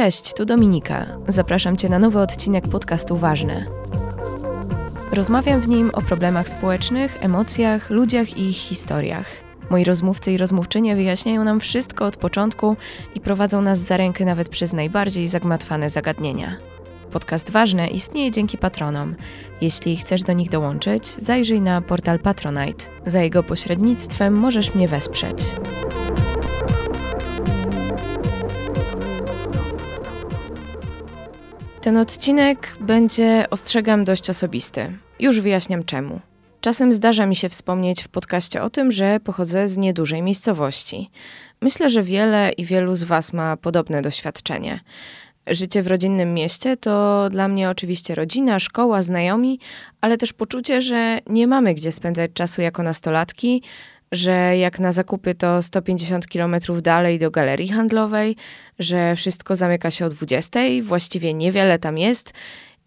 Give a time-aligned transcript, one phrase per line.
[0.00, 1.06] Cześć, tu Dominika.
[1.28, 3.66] Zapraszam Cię na nowy odcinek podcastu Ważne.
[5.12, 9.26] Rozmawiam w nim o problemach społecznych, emocjach, ludziach i ich historiach.
[9.70, 12.76] Moi rozmówcy i rozmówczynie wyjaśniają nam wszystko od początku
[13.14, 16.56] i prowadzą nas za rękę nawet przez najbardziej zagmatwane zagadnienia.
[17.10, 19.14] Podcast Ważne istnieje dzięki patronom.
[19.60, 22.84] Jeśli chcesz do nich dołączyć, zajrzyj na portal Patronite.
[23.06, 25.54] Za jego pośrednictwem możesz mnie wesprzeć.
[31.80, 34.92] Ten odcinek będzie, ostrzegam, dość osobisty.
[35.20, 36.20] Już wyjaśniam czemu.
[36.60, 41.10] Czasem zdarza mi się wspomnieć w podcaście o tym, że pochodzę z niedużej miejscowości.
[41.60, 44.80] Myślę, że wiele i wielu z Was ma podobne doświadczenie.
[45.46, 49.58] Życie w rodzinnym mieście to dla mnie oczywiście rodzina, szkoła, znajomi,
[50.00, 53.62] ale też poczucie, że nie mamy gdzie spędzać czasu jako nastolatki,
[54.12, 58.36] że jak na zakupy to 150 km dalej do galerii handlowej,
[58.78, 62.32] że wszystko zamyka się o 20, właściwie niewiele tam jest.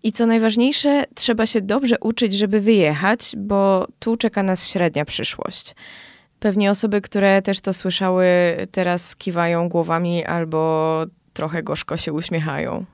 [0.04, 5.76] I co najważniejsze, trzeba się dobrze uczyć, żeby wyjechać, bo tu czeka nas średnia przyszłość.
[6.40, 8.28] Pewnie osoby, które też to słyszały,
[8.72, 12.86] teraz kiwają głowami albo trochę gorzko się uśmiechają.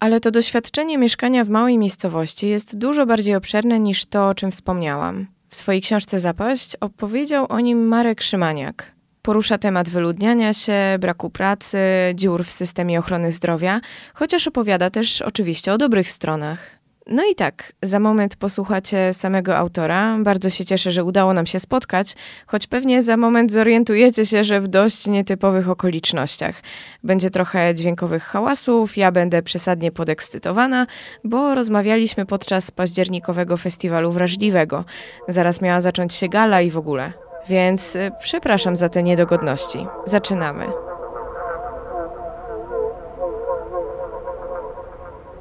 [0.00, 4.50] Ale to doświadczenie mieszkania w małej miejscowości jest dużo bardziej obszerne niż to, o czym
[4.50, 5.26] wspomniałam.
[5.48, 8.94] W swojej książce Zapaść opowiedział o nim Marek Szymaniak.
[9.22, 11.78] Porusza temat wyludniania się, braku pracy,
[12.14, 13.80] dziur w systemie ochrony zdrowia,
[14.14, 16.83] chociaż opowiada też oczywiście o dobrych stronach.
[17.06, 20.16] No i tak, za moment posłuchacie samego autora.
[20.18, 22.14] Bardzo się cieszę, że udało nam się spotkać,
[22.46, 26.62] choć pewnie za moment zorientujecie się, że w dość nietypowych okolicznościach.
[27.02, 30.86] Będzie trochę dźwiękowych hałasów, ja będę przesadnie podekscytowana,
[31.24, 34.84] bo rozmawialiśmy podczas październikowego festiwalu wrażliwego.
[35.28, 37.12] Zaraz miała zacząć się gala i w ogóle.
[37.48, 39.86] Więc y, przepraszam za te niedogodności.
[40.04, 40.93] Zaczynamy.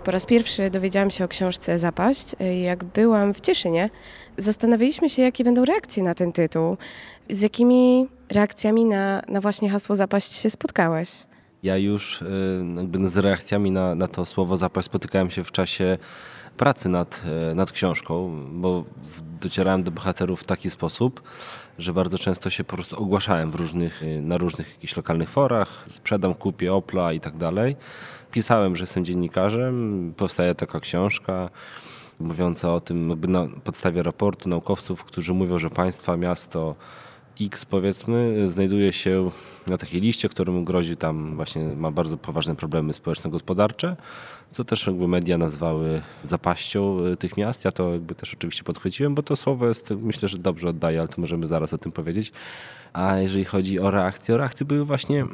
[0.04, 2.36] Po raz pierwszy dowiedziałam się o książce Zapaść.
[2.64, 3.90] Jak byłam w Cieszynie,
[4.38, 6.78] zastanawialiśmy się, jakie będą reakcje na ten tytuł.
[7.30, 11.09] Z jakimi reakcjami na, na właśnie hasło Zapaść się spotkałeś?
[11.64, 12.25] Ja już y,
[12.75, 15.97] jakby z reakcjami na, na to słowo zapaść spotykałem się w czasie
[16.58, 18.84] pracy nad, y, nad książką, bo
[19.41, 21.22] docierałem do bohaterów w taki sposób,
[21.80, 25.85] że bardzo często się po prostu ogłaszałem w różnych, y, na różnych jakichś lokalnych forach,
[25.90, 27.75] sprzedam, kupię Opla i tak dalej
[28.34, 31.50] pisałem, że jestem dziennikarzem, powstaje taka książka
[32.20, 36.76] mówiąca o tym jakby na podstawie raportu naukowców, którzy mówią, że państwa, miasto
[37.42, 39.32] X powiedzmy znajduje się
[39.68, 43.96] na takiej liście, któremu grozi tam właśnie ma bardzo poważne problemy społeczno-gospodarcze,
[44.52, 47.66] co też jakby media nazwały zapaścią e, tych miast.
[47.66, 51.08] Ja to jakby też oczywiście podchwyciłem, bo to słowo jest, myślę, że dobrze oddaje, ale
[51.08, 52.32] to możemy zaraz o tym powiedzieć.
[52.94, 55.26] A jeżeli chodzi o reakcje, o reakcje były właśnie,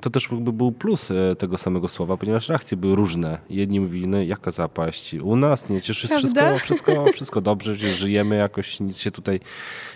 [0.00, 3.38] to też jakby był plus e, tego samego słowa, ponieważ reakcje były różne.
[3.50, 8.80] Jedni mówili, no jaka zapaść u nas, nie, cieszy wszystko, wszystko, wszystko dobrze, żyjemy jakoś,
[8.80, 9.40] nic się tutaj,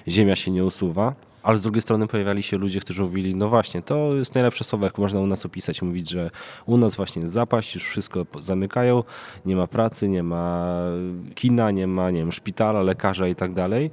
[0.08, 1.14] ziemia się nie usuwa.
[1.42, 4.84] Ale z drugiej strony pojawiali się ludzie, którzy mówili, no właśnie, to jest najlepsze słowo,
[4.84, 5.82] jak można u nas opisać.
[5.82, 6.30] Mówić, że
[6.66, 9.04] u nas właśnie jest zapaść, już wszystko zamykają,
[9.46, 10.74] nie ma pracy, nie ma
[11.34, 13.90] kina, nie ma nie wiem, szpitala, lekarza i tak dalej.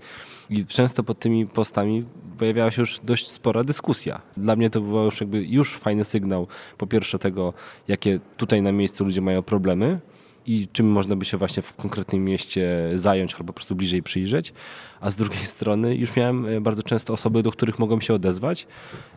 [0.49, 2.05] I często pod tymi postami
[2.37, 4.21] pojawiała się już dość spora dyskusja.
[4.37, 7.53] Dla mnie to był już jakby już fajny sygnał, po pierwsze tego,
[7.87, 9.99] jakie tutaj na miejscu ludzie mają problemy,
[10.49, 14.53] i czym można by się właśnie w konkretnym mieście zająć albo po prostu bliżej przyjrzeć.
[15.01, 18.67] A z drugiej strony już miałem e, bardzo często osoby, do których mogłem się odezwać,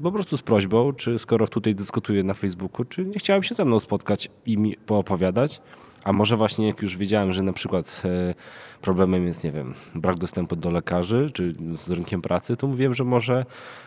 [0.02, 3.64] po prostu z prośbą, czy skoro tutaj dyskutuję na Facebooku, czy nie chciałem się ze
[3.64, 5.60] mną spotkać i mi poopowiadać.
[6.04, 8.34] A może właśnie jak już wiedziałem, że na przykład e,
[8.80, 13.04] problemem jest, nie wiem, brak dostępu do lekarzy czy z rynkiem pracy, to mówiłem, że
[13.04, 13.46] może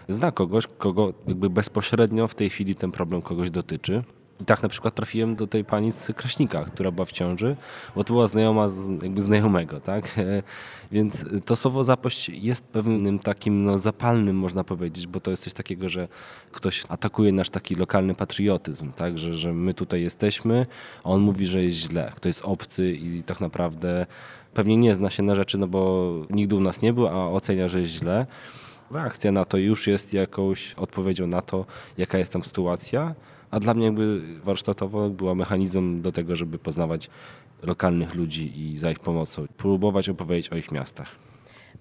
[0.09, 4.03] zna kogoś, kogo jakby bezpośrednio w tej chwili ten problem kogoś dotyczy.
[4.41, 7.55] I tak na przykład trafiłem do tej pani z Kraśnika, która była w ciąży,
[7.95, 10.15] bo to była znajoma z, jakby znajomego, tak?
[10.91, 15.53] Więc to słowo zapaść jest pewnym takim no, zapalnym, można powiedzieć, bo to jest coś
[15.53, 16.07] takiego, że
[16.51, 19.17] ktoś atakuje nasz taki lokalny patriotyzm, tak?
[19.17, 20.65] Że, że my tutaj jesteśmy,
[21.03, 24.05] a on mówi, że jest źle, kto jest obcy i tak naprawdę
[24.53, 27.67] pewnie nie zna się na rzeczy, no bo nigdy u nas nie był, a ocenia,
[27.67, 28.25] że jest źle.
[28.91, 31.65] Reakcja na to już jest jakąś odpowiedzią na to,
[31.97, 33.15] jaka jest tam sytuacja
[33.55, 37.09] a dla mnie jakby warsztatowo była mechanizm do tego, żeby poznawać
[37.63, 41.15] lokalnych ludzi i za ich pomocą próbować opowiedzieć o ich miastach.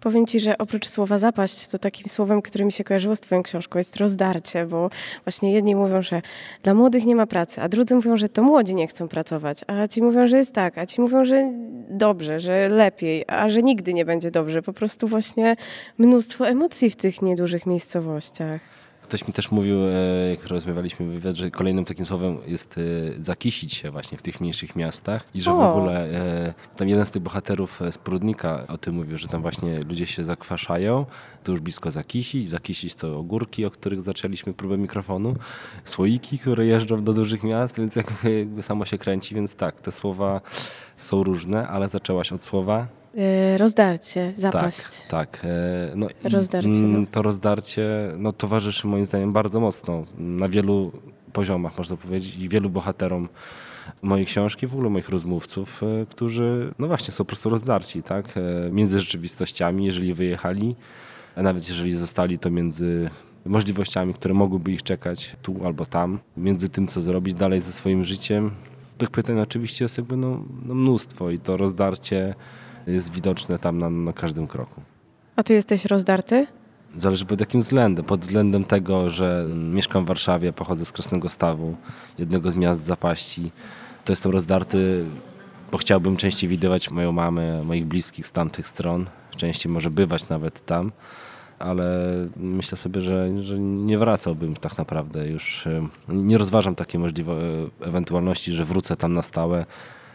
[0.00, 3.42] Powiem Ci, że oprócz słowa zapaść, to takim słowem, które mi się kojarzyło z Twoją
[3.42, 4.90] książką, jest rozdarcie, bo
[5.24, 6.22] właśnie jedni mówią, że
[6.62, 9.86] dla młodych nie ma pracy, a drudzy mówią, że to młodzi nie chcą pracować, a
[9.86, 11.52] ci mówią, że jest tak, a ci mówią, że
[11.90, 14.62] dobrze, że lepiej, a że nigdy nie będzie dobrze.
[14.62, 15.56] Po prostu właśnie
[15.98, 18.83] mnóstwo emocji w tych niedużych miejscowościach.
[19.04, 23.22] Ktoś mi też mówił, e, jak rozmawialiśmy w wywiad, że kolejnym takim słowem jest e,
[23.22, 25.56] zakisić się właśnie w tych mniejszych miastach i że o.
[25.56, 29.42] w ogóle e, tam jeden z tych bohaterów z Prudnika o tym mówił, że tam
[29.42, 31.06] właśnie ludzie się zakwaszają,
[31.44, 35.36] to już blisko zakisić, zakisić to ogórki, o których zaczęliśmy próbę mikrofonu,
[35.84, 39.92] słoiki, które jeżdżą do dużych miast, więc jakby, jakby samo się kręci, więc tak, te
[39.92, 40.40] słowa
[40.96, 43.03] są różne, ale zaczęłaś od słowa
[43.56, 45.06] rozdarcie, zapaść.
[45.06, 45.44] Tak, tak.
[45.44, 46.70] E, no, rozdarcie.
[46.70, 47.06] Mm, no.
[47.10, 50.92] To rozdarcie no, towarzyszy moim zdaniem bardzo mocno na wielu
[51.32, 53.28] poziomach, można powiedzieć, i wielu bohaterom
[54.02, 58.34] mojej książki, w ogóle moich rozmówców, e, którzy no właśnie są po prostu rozdarci, tak?
[58.70, 60.76] Między rzeczywistościami, jeżeli wyjechali,
[61.36, 63.10] a nawet jeżeli zostali, to między
[63.44, 68.04] możliwościami, które mogłyby ich czekać tu albo tam, między tym, co zrobić dalej ze swoim
[68.04, 68.50] życiem.
[68.98, 72.34] Tych pytań oczywiście jest jakby no, no mnóstwo i to rozdarcie
[72.86, 74.80] jest widoczne tam na, na każdym kroku.
[75.36, 76.46] A ty jesteś rozdarty?
[76.96, 78.04] Zależy pod jakim względem.
[78.04, 81.76] Pod względem tego, że mieszkam w Warszawie, pochodzę z Krasnego Stawu,
[82.18, 83.50] jednego z miast zapaści.
[84.04, 85.04] To jestem rozdarty,
[85.72, 89.06] bo chciałbym częściej widywać moją mamę, moich bliskich z tamtych stron.
[89.36, 90.92] Częściej może bywać nawet tam,
[91.58, 91.84] ale
[92.36, 95.28] myślę sobie, że, że nie wracałbym tak naprawdę.
[95.28, 97.44] Już e, nie rozważam takiej możliwości,
[97.82, 99.66] e, ewentualności, że wrócę tam na stałe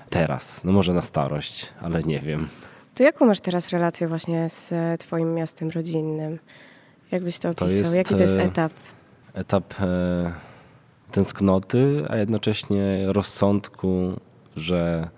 [0.09, 0.63] teraz.
[0.63, 2.47] No może na starość, ale nie wiem.
[2.95, 6.39] To jaką masz teraz relację właśnie z e, twoim miastem rodzinnym?
[7.11, 7.67] Jakbyś to opisał?
[7.67, 8.71] To jest, Jaki to jest e, etap?
[9.33, 10.31] Etap e,
[11.11, 14.19] tęsknoty, a jednocześnie rozsądku,
[14.55, 15.09] że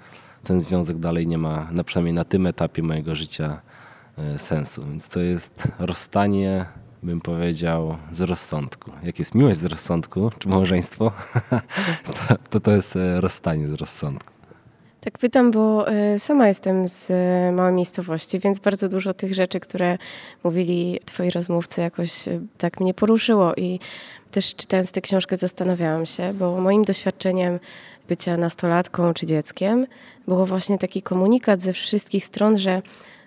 [0.43, 3.61] ten związek dalej nie ma, na przynajmniej na tym etapie mojego życia,
[4.17, 4.85] e, sensu.
[4.85, 6.65] Więc to jest rozstanie,
[7.03, 8.91] bym powiedział, z rozsądku.
[9.03, 11.11] Jak jest miłość z rozsądku, czy małżeństwo,
[12.49, 14.30] to to jest rozstanie z rozsądku.
[15.01, 19.59] Tak pytam, bo e, sama jestem z e, małej miejscowości, więc bardzo dużo tych rzeczy,
[19.59, 19.97] które
[20.43, 23.79] mówili twoi rozmówcy, jakoś e, tak mnie poruszyło i
[24.31, 27.59] też czytając tę książkę zastanawiałam się, bo moim doświadczeniem
[28.07, 29.87] bycia nastolatką czy dzieckiem
[30.27, 32.81] było właśnie taki komunikat ze wszystkich stron, że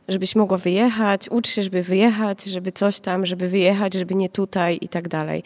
[0.09, 4.79] żebyś mogła wyjechać, ucz się, żeby wyjechać, żeby coś tam, żeby wyjechać, żeby nie tutaj
[4.81, 5.43] i tak dalej.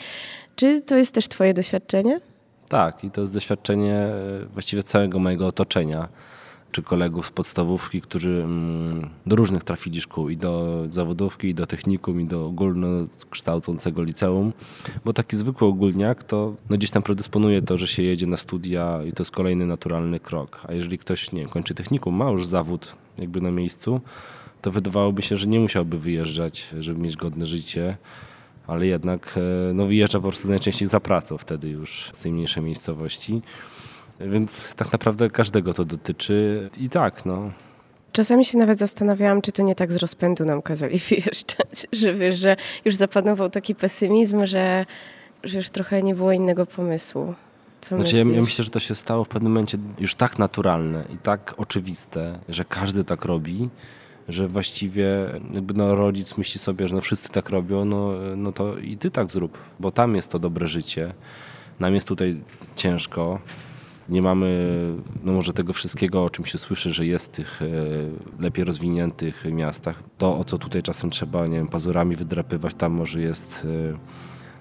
[0.57, 2.21] Czy to jest też twoje doświadczenie?
[2.69, 6.09] Tak, i to jest doświadczenie e, właściwie całego mojego otoczenia,
[6.73, 11.67] czy kolegów z podstawówki, którzy mm, do różnych trafili szkół, i do zawodówki, i do
[11.67, 14.53] technikum, i do ogólnokształcącego liceum,
[15.05, 19.01] bo taki zwykły ogólniak to no gdzieś tam predysponuje to, że się jedzie na studia
[19.09, 20.61] i to jest kolejny naturalny krok.
[20.69, 24.01] A jeżeli ktoś nie kończy technikum, ma już zawód jakby na miejscu,
[24.63, 27.97] to wydawałoby się, że nie musiałby wyjeżdżać, żeby mieć godne życie
[28.69, 32.63] ale jednak e, no, wyjeżdża po prostu najczęściej za pracą wtedy już z tej mniejszej
[32.63, 33.43] miejscowości.
[34.21, 37.51] Więc tak naprawdę każdego to dotyczy i tak, no.
[38.13, 42.39] Czasami się nawet zastanawiałam, czy to nie tak z rozpędu nam kazali wyjeżdżać, że wiesz,
[42.39, 44.87] że już zapanował taki pesymizm, że,
[45.45, 47.35] że już trochę nie było innego pomysłu.
[47.81, 51.05] Co znaczy, ja, ja myślę, że to się stało w pewnym momencie już tak naturalne
[51.15, 53.69] i tak oczywiste, że każdy tak robi,
[54.29, 55.09] że właściwie
[55.55, 59.11] jakby no rodzic myśli sobie, że no wszyscy tak robią, no, no to i ty
[59.11, 61.15] tak zrób, bo tam jest to dobre życie.
[61.81, 62.41] Nam jest tutaj
[62.77, 63.39] ciężko.
[64.09, 64.77] Nie mamy
[65.25, 67.67] no może tego wszystkiego, o czym się słyszy, że jest w tych e,
[68.43, 70.03] lepiej rozwiniętych miastach.
[70.19, 73.99] To, o co tutaj czasem trzeba, nie wiem, pazurami wydrapywać, tam może jest e,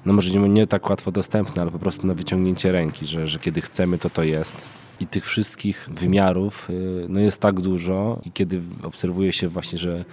[0.06, 3.40] no może nie, nie tak łatwo dostępne, ale po prostu na wyciągnięcie ręki, że, że
[3.40, 4.68] kiedy chcemy, to to jest
[5.00, 10.06] i tych wszystkich wymiarów y, no jest tak dużo i kiedy obserwuje się właśnie, że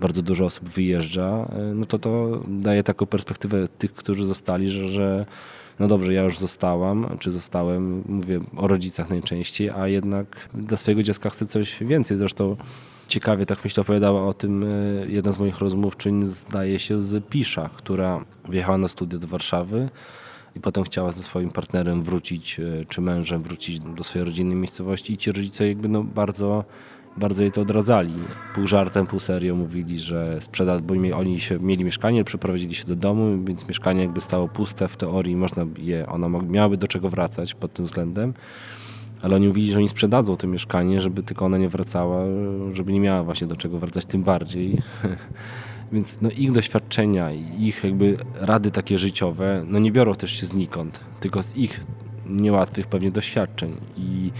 [0.00, 4.88] bardzo dużo osób wyjeżdża, y, no to to daje taką perspektywę tych, którzy zostali, że,
[4.90, 5.26] że
[5.78, 11.02] no dobrze, ja już zostałam, czy zostałem, mówię o rodzicach najczęściej, a jednak dla swojego
[11.02, 12.16] dziecka chcę coś więcej.
[12.16, 12.56] Zresztą
[13.08, 17.70] ciekawie, tak myślę, opowiadała o tym y, jedna z moich rozmówczyń, zdaje się z Pisza,
[17.76, 19.88] która wjechała na studia do Warszawy
[20.58, 25.12] i potem chciała ze swoim partnerem wrócić, e, czy mężem wrócić do swojej rodzinnej miejscowości
[25.12, 26.64] i ci rodzice jakby no bardzo,
[27.16, 28.12] bardzo jej to odradzali.
[28.54, 32.96] Pół żartem, pół serio mówili, że sprzeda, bo oni się, mieli mieszkanie, przeprowadzili się do
[32.96, 37.54] domu, więc mieszkanie jakby stało puste w teorii, można je, ona miałaby do czego wracać
[37.54, 38.34] pod tym względem.
[39.22, 42.24] Ale oni mówili, że oni sprzedadzą to mieszkanie, żeby tylko ona nie wracała,
[42.72, 44.78] żeby nie miała właśnie do czego wracać, tym bardziej
[45.92, 51.00] Więc no, ich doświadczenia, ich jakby rady takie życiowe, no nie biorą też się znikąd,
[51.20, 51.80] tylko z ich
[52.26, 54.30] niełatwych pewnie doświadczeń i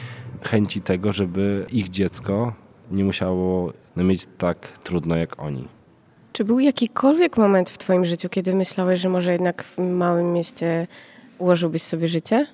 [0.43, 2.53] chęci tego, żeby ich dziecko
[2.91, 5.69] nie musiało no, mieć tak trudno jak oni.
[6.33, 10.87] Czy był jakikolwiek moment w Twoim życiu, kiedy myślałeś, że może jednak w małym mieście
[11.39, 12.47] ułożyłbyś sobie życie?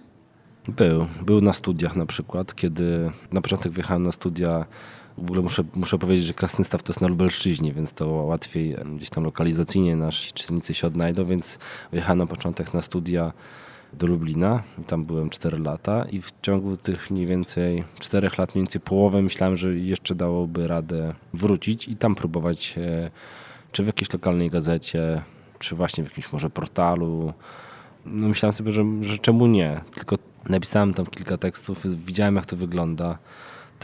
[0.69, 1.07] Był.
[1.23, 4.65] Był na studiach na przykład, kiedy na początek wyjechałem na studia
[5.18, 9.11] W ogóle muszę, muszę powiedzieć, że Krasnystaw to jest na Lubelszczyźnie, więc to łatwiej gdzieś
[9.11, 11.59] tam lokalizacyjnie nasi czytelnicy się odnajdą, więc
[11.90, 13.33] wyjechałem na początek na studia
[13.92, 14.62] do Lublina.
[14.87, 19.23] Tam byłem 4 lata i w ciągu tych mniej więcej 4 lat, mniej więcej połowę
[19.23, 22.75] myślałem, że jeszcze dałoby radę wrócić i tam próbować
[23.73, 25.23] czy w jakiejś lokalnej gazecie,
[25.59, 27.33] czy właśnie w jakimś może portalu.
[28.06, 29.80] No myślałem sobie, że, że czemu nie?
[29.94, 30.16] Tylko
[30.49, 33.18] napisałem tam kilka tekstów, widziałem jak to wygląda.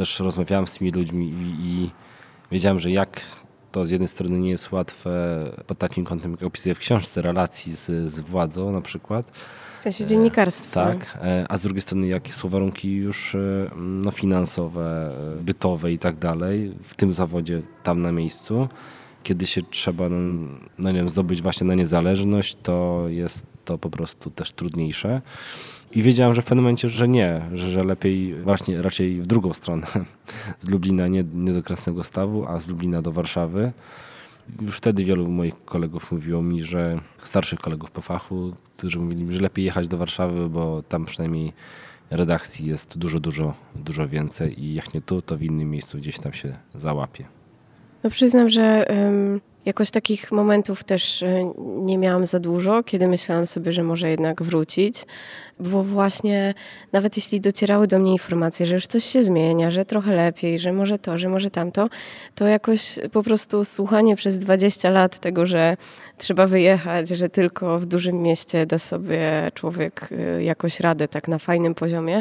[0.00, 1.90] Też rozmawiałem z tymi ludźmi i, i
[2.52, 3.20] wiedziałem, że jak
[3.72, 5.10] to z jednej strony nie jest łatwe
[5.66, 9.30] pod takim kątem, jak opisuję w książce, relacji z, z władzą na przykład.
[9.76, 10.86] W sensie dziennikarstwa.
[10.86, 15.92] Tak, e, a z drugiej strony jakie są warunki już e, no, finansowe, e, bytowe
[15.92, 18.68] i tak dalej w tym zawodzie tam na miejscu.
[19.22, 23.90] Kiedy się trzeba no, no nie wiem, zdobyć właśnie na niezależność, to jest to po
[23.90, 25.22] prostu też trudniejsze.
[25.92, 29.52] I wiedziałem, że w pewnym momencie, że nie, że, że lepiej właśnie raczej w drugą
[29.52, 29.86] stronę.
[30.60, 33.72] Z Lublina nie, nie do Krasnego Stawu, a z Lublina do Warszawy.
[34.62, 39.32] Już wtedy wielu moich kolegów mówiło mi, że starszych kolegów po fachu, którzy mówili mi,
[39.32, 41.52] że lepiej jechać do Warszawy, bo tam przynajmniej
[42.10, 46.18] redakcji jest dużo, dużo, dużo więcej i jak nie tu, to w innym miejscu gdzieś
[46.18, 47.24] tam się załapie.
[48.04, 48.86] No przyznam, że
[49.64, 54.42] jakoś takich momentów też e, nie miałam za dużo, kiedy myślałam sobie, że może jednak
[54.42, 55.04] wrócić,
[55.60, 56.54] bo właśnie
[56.92, 60.72] nawet jeśli docierały do mnie informacje, że już coś się zmienia, że trochę lepiej, że
[60.72, 61.88] może to, że może tamto,
[62.34, 65.76] to jakoś po prostu słuchanie przez 20 lat tego, że
[66.18, 71.38] trzeba wyjechać, że tylko w dużym mieście da sobie człowiek e, jakoś radę tak na
[71.38, 72.20] fajnym poziomie,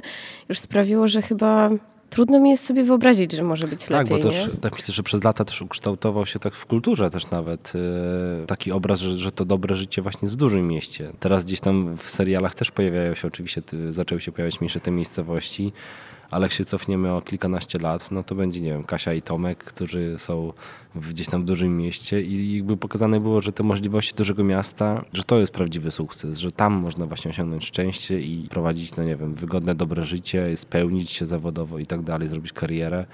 [0.49, 1.69] już sprawiło, że chyba
[2.09, 4.23] trudno mi jest sobie wyobrazić, że może być tak, lepiej.
[4.23, 7.73] Bo też, tak myślę, że przez lata też ukształtował się tak w kulturze też nawet
[7.73, 11.11] yy, taki obraz, że, że to dobre życie właśnie z dużym mieście.
[11.19, 15.73] Teraz gdzieś tam w serialach też pojawiają się oczywiście, zaczęły się pojawiać mniejsze te miejscowości,
[16.31, 19.63] ale jak się cofniemy o kilkanaście lat, no to będzie, nie wiem, Kasia i Tomek,
[19.63, 20.53] którzy są
[20.95, 25.23] gdzieś tam w dużym mieście i jakby pokazane było, że te możliwości dużego miasta, że
[25.23, 29.33] to jest prawdziwy sukces, że tam można właśnie osiągnąć szczęście i prowadzić, no nie wiem,
[29.35, 33.05] wygodne, dobre życie, spełnić się zawodowo i tak dalej, zrobić karierę.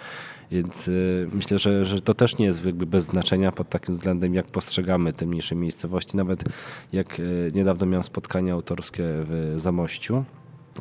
[0.51, 4.34] Więc y, myślę, że, że to też nie jest jakby bez znaczenia pod takim względem,
[4.34, 6.17] jak postrzegamy te mniejsze miejscowości.
[6.17, 6.43] Nawet
[6.93, 10.24] jak y, niedawno miałem spotkanie autorskie w Zamościu,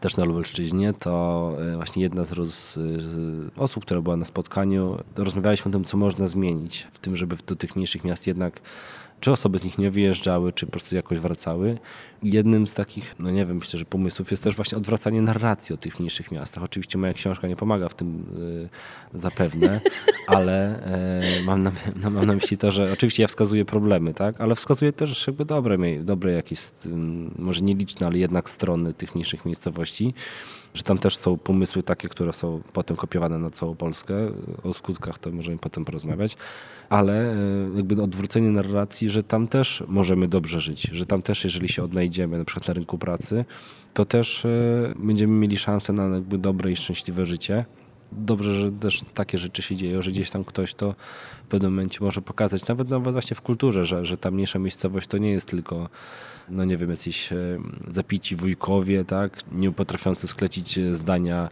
[0.01, 4.99] też na Lubelszczyźnie, to e, właśnie jedna z, roz, z, osób, która była na spotkaniu,
[5.17, 8.61] rozmawialiśmy o tym, co można zmienić w tym, żeby do tych mniejszych miast jednak
[9.25, 11.79] czy osoby z nich nie wyjeżdżały, czy po prostu jakoś wracały.
[12.23, 15.77] Jednym z takich, no nie wiem, myślę, że pomysłów jest też właśnie odwracanie narracji o
[15.79, 16.65] tych mniejszych miastach.
[16.65, 18.25] Oczywiście moja książka nie pomaga w tym
[19.15, 19.81] y, zapewne,
[20.27, 20.83] ale
[21.41, 24.55] y, mam, na, no, mam na myśli to, że oczywiście ja wskazuję problemy, tak, ale
[24.55, 26.89] wskazuję też jakby dobre, dobre jakieś, y,
[27.39, 30.15] może nieliczne, ale jednak strony tych mniejszych miejscowości
[30.75, 34.15] że tam też są pomysły takie, które są potem kopiowane na całą Polskę.
[34.63, 36.37] O skutkach to możemy potem porozmawiać,
[36.89, 37.37] ale e,
[37.77, 42.39] jakby odwrócenie narracji, że tam też możemy dobrze żyć, że tam też jeżeli się odnajdziemy
[42.39, 43.45] na przykład na rynku pracy,
[43.95, 44.49] to też e,
[44.97, 47.65] będziemy mieli szansę na jakby dobre i szczęśliwe życie.
[48.13, 50.95] Dobrze, że też takie rzeczy się dzieją, że gdzieś tam ktoś to
[51.45, 55.07] w pewnym momencie może pokazać, nawet, nawet właśnie w kulturze, że, że ta mniejsza miejscowość
[55.07, 55.89] to nie jest tylko
[56.49, 57.37] no nie wiem, jacyś e,
[57.87, 61.49] zapici wujkowie, tak, nie potrafiący sklecić e, zdania,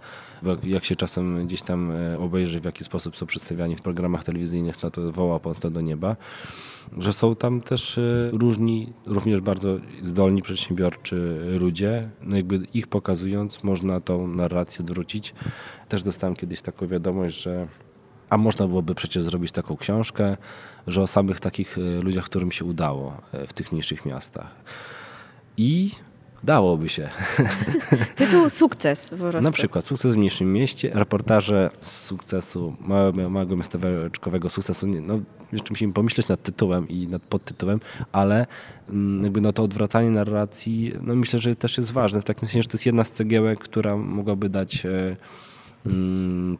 [0.65, 4.83] jak się czasem gdzieś tam e, obejrzy, w jaki sposób są przedstawiani w programach telewizyjnych,
[4.83, 6.17] no to woła Polskę do nieba.
[6.99, 8.01] Że są tam też
[8.33, 12.11] różni, również bardzo zdolni, przedsiębiorczy ludzie.
[12.23, 15.35] No jakby ich pokazując, można tą narrację odwrócić.
[15.89, 17.69] Też dostałem kiedyś taką wiadomość, że
[18.33, 20.37] a można byłoby przecież zrobić taką książkę,
[20.87, 24.47] że o samych takich e, ludziach, którym się udało e, w tych mniejszych miastach.
[25.57, 25.91] I
[26.45, 27.09] dałoby się.
[28.17, 29.41] Tytuł sukces po prostu.
[29.41, 34.87] Na przykład sukces w mniejszym mieście, reportaże z sukcesu małego, małego miasteczkowego sukcesu.
[34.87, 35.21] No,
[35.53, 37.81] jeszcze musimy pomyśleć nad tytułem i nad podtytułem,
[38.13, 38.47] ale
[38.89, 42.21] mm, jakby no to odwracanie narracji, no myślę, że też jest ważne.
[42.21, 45.17] W takim sensie, że to jest jedna z cegiełek, która mogłaby dać e,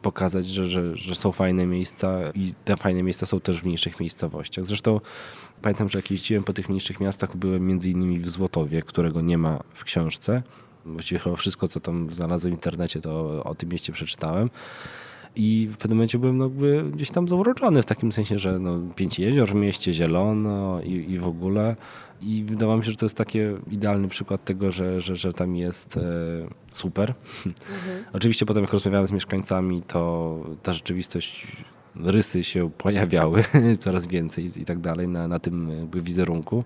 [0.01, 3.99] pokazać, że, że, że są fajne miejsca i te fajne miejsca są też w mniejszych
[3.99, 4.65] miejscowościach.
[4.65, 4.99] Zresztą
[5.61, 9.37] pamiętam, że jak jeździłem po tych mniejszych miastach, byłem między innymi w Złotowie, którego nie
[9.37, 10.43] ma w książce.
[10.85, 14.49] Właściwie chyba wszystko, co tam znalazłem w internecie, to o tym mieście przeczytałem.
[15.35, 16.49] I w pewnym momencie byłem no,
[16.91, 21.17] gdzieś tam zauroczony w takim sensie, że no, pięć jezior w mieście, zielono i, i
[21.17, 21.75] w ogóle.
[22.25, 23.39] I wydawało mi się, że to jest taki
[23.71, 26.01] idealny przykład tego, że, że, że tam jest e,
[26.73, 27.13] super.
[27.45, 28.03] Mhm.
[28.13, 31.47] Oczywiście potem jak rozmawiałem z mieszkańcami, to ta rzeczywistość,
[31.95, 33.43] rysy się pojawiały
[33.79, 36.63] coraz więcej i tak dalej na, na tym wizerunku.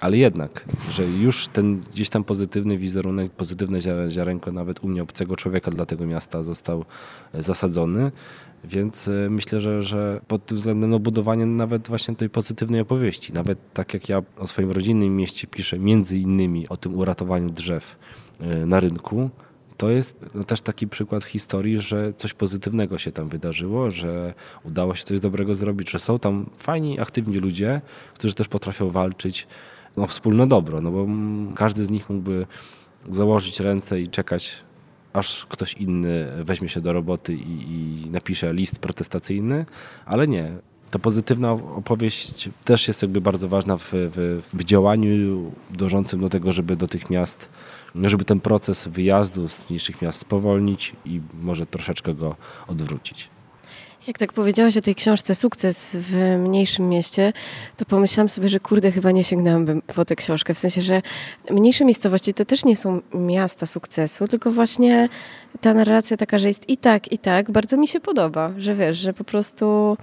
[0.00, 3.78] Ale jednak, że już ten gdzieś tam pozytywny wizerunek, pozytywne
[4.08, 6.84] ziarenko nawet u mnie obcego człowieka dla tego miasta został
[7.34, 8.12] e, zasadzony,
[8.64, 13.32] więc e, myślę, że, że pod tym względem no, budowanie nawet właśnie tej pozytywnej opowieści,
[13.32, 17.96] nawet tak jak ja o swoim rodzinnym mieście piszę między innymi o tym uratowaniu drzew
[18.40, 19.30] e, na rynku,
[19.76, 24.94] to jest no, też taki przykład historii, że coś pozytywnego się tam wydarzyło, że udało
[24.94, 27.80] się coś dobrego zrobić, że są tam fajni, aktywni ludzie,
[28.14, 29.46] którzy też potrafią walczyć
[30.00, 31.06] o wspólne dobro, no bo
[31.54, 32.46] każdy z nich mógłby
[33.08, 34.64] założyć ręce i czekać,
[35.12, 39.66] aż ktoś inny weźmie się do roboty i, i napisze list protestacyjny,
[40.06, 40.56] ale nie.
[40.90, 46.52] Ta pozytywna opowieść też jest jakby bardzo ważna w, w, w działaniu dążącym do tego,
[46.52, 47.48] żeby do tych miast
[47.94, 52.36] żeby ten proces wyjazdu z mniejszych miast spowolnić i może troszeczkę go
[52.66, 53.28] odwrócić.
[54.08, 57.32] Jak tak powiedziałaś o tej książce Sukces w mniejszym mieście,
[57.76, 60.54] to pomyślałam sobie, że kurde, chyba nie sięgnęłabym po tę książkę.
[60.54, 61.02] W sensie, że
[61.50, 65.08] mniejsze miejscowości to też nie są miasta sukcesu, tylko właśnie
[65.60, 68.96] ta narracja taka, że jest i tak, i tak, bardzo mi się podoba, że wiesz,
[68.98, 69.96] że po prostu...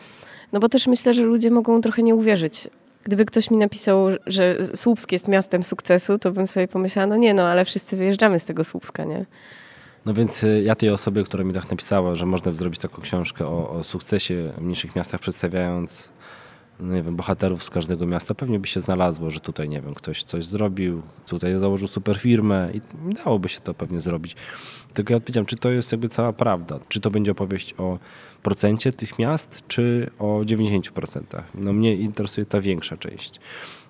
[0.51, 2.67] No bo też myślę, że ludzie mogą trochę nie uwierzyć
[3.03, 7.33] Gdyby ktoś mi napisał, że Słupsk jest miastem sukcesu, to bym sobie pomyślała, no nie
[7.33, 9.25] no, ale wszyscy wyjeżdżamy z tego Słupska, nie?
[10.05, 13.47] No więc y, ja tej osobie, która mi tak napisała, że można zrobić taką książkę
[13.47, 16.09] o, o sukcesie w mniejszych miastach, przedstawiając
[16.79, 19.93] no nie wiem, bohaterów z każdego miasta, pewnie by się znalazło, że tutaj, nie wiem,
[19.93, 22.81] ktoś coś zrobił, tutaj założył super firmę i
[23.13, 24.35] dałoby się to pewnie zrobić.
[24.93, 27.99] Tylko ja odpowiedziałem, czy to jest jakby cała prawda, czy to będzie opowieść o
[28.43, 31.21] procencie tych miast, czy o 90%.
[31.55, 33.39] No mnie interesuje ta większa część.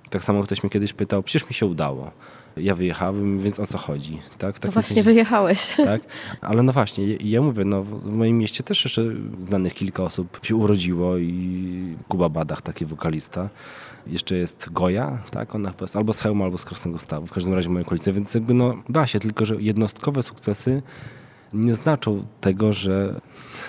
[0.10, 2.12] Tak samo ktoś mnie kiedyś pytał, przecież mi się udało.
[2.58, 4.20] Ja wyjechałem, więc o co chodzi?
[4.38, 4.64] Tak?
[4.64, 5.76] no właśnie, sensie, wyjechałeś.
[5.86, 6.02] Tak?
[6.42, 9.02] Ale no właśnie, ja mówię, no w moim mieście też jeszcze
[9.38, 13.50] znanych kilka osób się urodziło i Kuba Badach, taki wokalista.
[14.08, 15.56] Jeszcze jest Goja, tak?
[15.56, 17.28] Ona jest albo z Hełma, albo z Krasnego Stawu.
[17.28, 20.82] W każdym razie w mojej okolicy, więc jakby no da się, tylko że jednostkowe sukcesy
[21.56, 23.22] nie znaczą tego, że,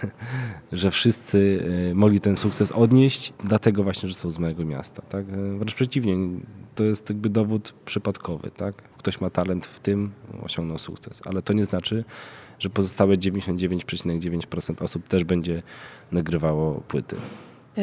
[0.72, 5.02] że wszyscy e, mogli ten sukces odnieść, dlatego właśnie, że są z mojego miasta.
[5.02, 5.24] Tak?
[5.28, 6.16] E, wręcz przeciwnie,
[6.74, 8.50] to jest jakby dowód przypadkowy.
[8.50, 8.74] Tak?
[8.98, 10.10] Ktoś ma talent w tym,
[10.42, 12.04] osiągnął sukces, ale to nie znaczy,
[12.58, 15.62] że pozostałe 99,9% osób też będzie
[16.12, 17.16] nagrywało płyty.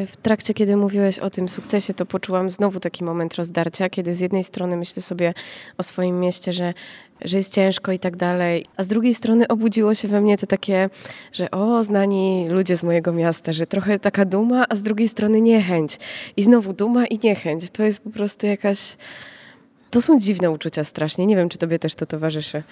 [0.08, 4.20] W trakcie, kiedy mówiłeś o tym sukcesie, to poczułam znowu taki moment rozdarcia, kiedy z
[4.20, 5.34] jednej strony myślę sobie
[5.78, 6.74] o swoim mieście, że,
[7.24, 10.46] że jest ciężko i tak dalej, a z drugiej strony obudziło się we mnie to
[10.46, 10.90] takie,
[11.34, 15.42] że o, znani ludzie z mojego miasta, że trochę taka duma, a z drugiej strony
[15.42, 15.98] niechęć.
[16.38, 17.70] I znowu duma i niechęć.
[17.70, 18.98] To jest po prostu jakaś...
[19.92, 21.26] To są dziwne uczucia strasznie.
[21.26, 22.64] Nie wiem, czy tobie też to towarzyszy.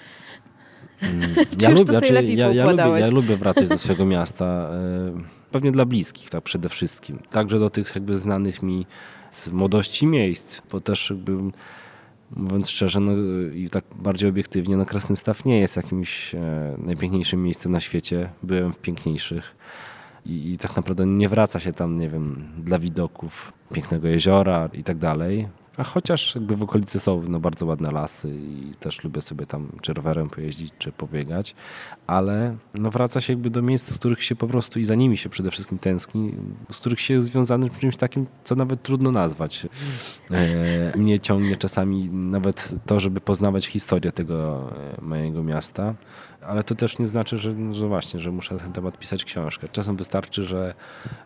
[1.02, 4.44] Mm, ja, to znaczy, ja, ja, lubię, ja lubię wracać do swojego miasta.
[4.44, 7.18] E, pewnie dla bliskich, tak przede wszystkim.
[7.30, 8.86] Także do tych jakby znanych mi
[9.30, 11.32] z młodości miejsc, bo też jakby
[12.36, 13.12] mówiąc szczerze no,
[13.54, 18.30] i tak bardziej obiektywnie, no Krasny Staw nie jest jakimś e, najpiękniejszym miejscem na świecie.
[18.42, 19.56] Byłem w piękniejszych.
[20.26, 24.84] I, I, tak naprawdę nie wraca się tam, nie wiem, dla widoków pięknego jeziora i
[24.84, 25.48] tak dalej.
[25.76, 29.68] A chociaż jakby w okolicy są no, bardzo ładne lasy i też lubię sobie tam
[29.82, 31.54] czy rowerem pojeździć, czy pobiegać,
[32.06, 35.16] ale no, wraca się jakby do miejsc, z których się po prostu i za nimi
[35.16, 36.34] się przede wszystkim tęskni,
[36.70, 39.66] z których się jest związany z czymś takim, co nawet trudno nazwać.
[40.30, 45.94] E, mnie ciągnie czasami nawet to, żeby poznawać historię tego e, mojego miasta
[46.46, 49.68] ale to też nie znaczy, że, że właśnie, że muszę na ten temat pisać książkę.
[49.68, 50.74] Czasem wystarczy, że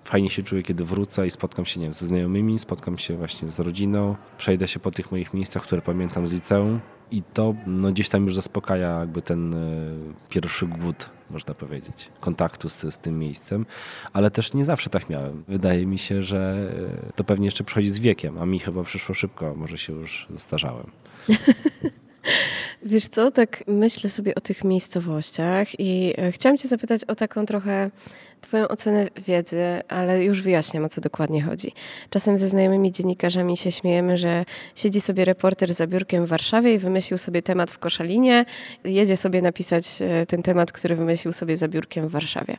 [0.04, 3.48] fajnie się czuję, kiedy wrócę i spotkam się nie wiem, ze znajomymi, spotkam się właśnie
[3.48, 7.92] z rodziną, przejdę się po tych moich miejscach, które pamiętam z liceum i to no,
[7.92, 13.18] gdzieś tam już zaspokaja jakby ten y, pierwszy głód, można powiedzieć, kontaktu z, z tym
[13.18, 13.66] miejscem,
[14.12, 15.44] ale też nie zawsze tak miałem.
[15.48, 16.70] Wydaje mi się, że
[17.08, 20.26] e, to pewnie jeszcze przychodzi z wiekiem, a mi chyba przyszło szybko, może się już
[20.30, 20.90] zestarzałem.
[22.82, 27.46] Wiesz co, tak myślę sobie o tych miejscowościach i e, chciałam cię zapytać o taką
[27.46, 27.90] trochę
[28.40, 31.72] twoją ocenę wiedzy, ale już wyjaśniam, o co dokładnie chodzi.
[32.10, 36.78] Czasem ze znajomymi dziennikarzami się śmiejemy, że siedzi sobie reporter za biurkiem w Warszawie i
[36.78, 38.44] wymyślił sobie temat w Koszalinie,
[38.84, 42.56] jedzie sobie napisać e, ten temat, który wymyślił sobie za biurkiem w Warszawie.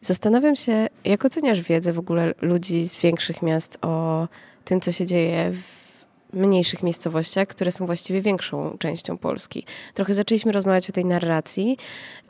[0.00, 4.28] Zastanawiam się, jak oceniasz wiedzę w ogóle ludzi z większych miast o
[4.64, 5.87] tym, co się dzieje w
[6.32, 9.64] mniejszych miejscowościach, które są właściwie większą częścią Polski.
[9.94, 11.76] Trochę zaczęliśmy rozmawiać o tej narracji,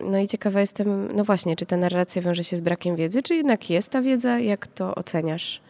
[0.00, 3.34] no i ciekawa jestem, no właśnie, czy ta narracja wiąże się z brakiem wiedzy, czy
[3.34, 4.38] jednak jest ta wiedza?
[4.38, 5.60] Jak to oceniasz?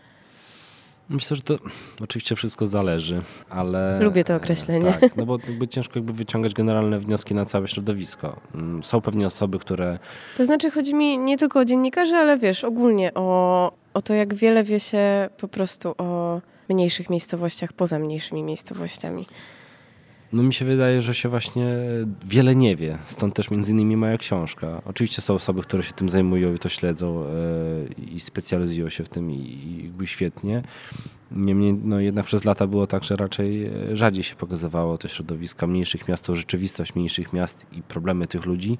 [1.11, 1.59] Myślę, że to
[2.01, 3.99] oczywiście wszystko zależy, ale...
[4.01, 4.93] Lubię to określenie.
[5.01, 8.37] Tak, no bo jakby ciężko jakby wyciągać generalne wnioski na całe środowisko.
[8.55, 9.99] Mm, są pewnie osoby, które...
[10.37, 14.35] To znaczy chodzi mi nie tylko o dziennikarzy, ale wiesz, ogólnie o, o to, jak
[14.35, 19.27] wiele wie się po prostu o mniejszych miejscowościach, poza mniejszymi miejscowościami?
[20.33, 21.67] No mi się wydaje, że się właśnie
[22.25, 24.83] wiele nie wie, stąd też między innymi moja książka.
[24.85, 27.29] Oczywiście są osoby, które się tym zajmują i to śledzą e,
[28.15, 30.63] i specjalizują się w tym i jakby świetnie.
[31.31, 35.67] Niemniej no jednak przez lata było tak, że raczej e, rzadziej się pokazywało te środowiska
[35.67, 38.79] mniejszych miast, rzeczywistość mniejszych miast i problemy tych ludzi.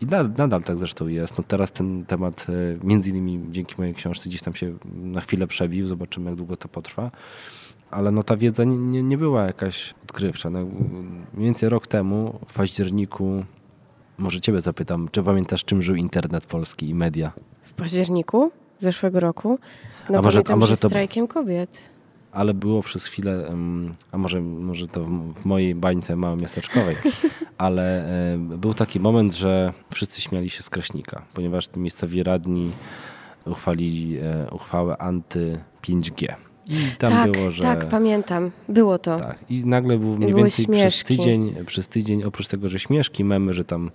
[0.00, 1.38] I nadal, nadal tak zresztą jest.
[1.38, 5.46] No teraz ten temat e, między innymi dzięki mojej książce gdzieś tam się na chwilę
[5.46, 5.86] przebił.
[5.86, 7.10] Zobaczymy jak długo to potrwa
[7.90, 10.50] ale no ta wiedza nie, nie, nie była jakaś odkrywcza.
[10.50, 10.64] No,
[11.34, 13.44] mniej więcej rok temu, w październiku,
[14.18, 17.32] może ciebie zapytam, czy pamiętasz, czym żył internet polski i media?
[17.62, 19.58] W październiku zeszłego roku?
[20.10, 21.90] No a może, a może to strajkiem kobiet.
[22.32, 23.52] Ale było przez chwilę,
[24.12, 26.96] a może, może to w mojej bańce małomiasteczkowej,
[27.58, 32.72] ale był taki moment, że wszyscy śmiali się z Kraśnika, ponieważ miejscowi radni
[33.46, 36.34] uchwalili e, uchwałę anty-5G.
[36.68, 37.62] I tam tak, było, że.
[37.62, 38.50] Tak, pamiętam.
[38.68, 39.18] Było to.
[39.18, 39.38] Tak.
[39.48, 43.52] I nagle był mniej Były więcej przez tydzień, przez tydzień, oprócz tego, że śmieszki, memy,
[43.52, 43.90] że tam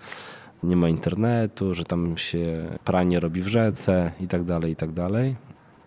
[0.63, 4.91] nie ma internetu, że tam się pranie robi w rzece i tak dalej, i tak
[4.91, 5.35] dalej.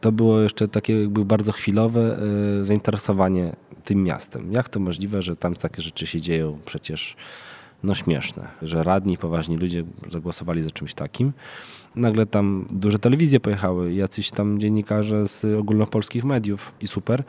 [0.00, 2.18] To było jeszcze takie jakby bardzo chwilowe
[2.60, 4.52] y, zainteresowanie tym miastem.
[4.52, 7.16] Jak to możliwe, że tam takie rzeczy się dzieją przecież
[7.82, 11.32] no śmieszne, że radni, poważni ludzie zagłosowali za czymś takim
[11.98, 17.24] nagle tam duże telewizje pojechały, jacyś tam dziennikarze z ogólnopolskich mediów i super,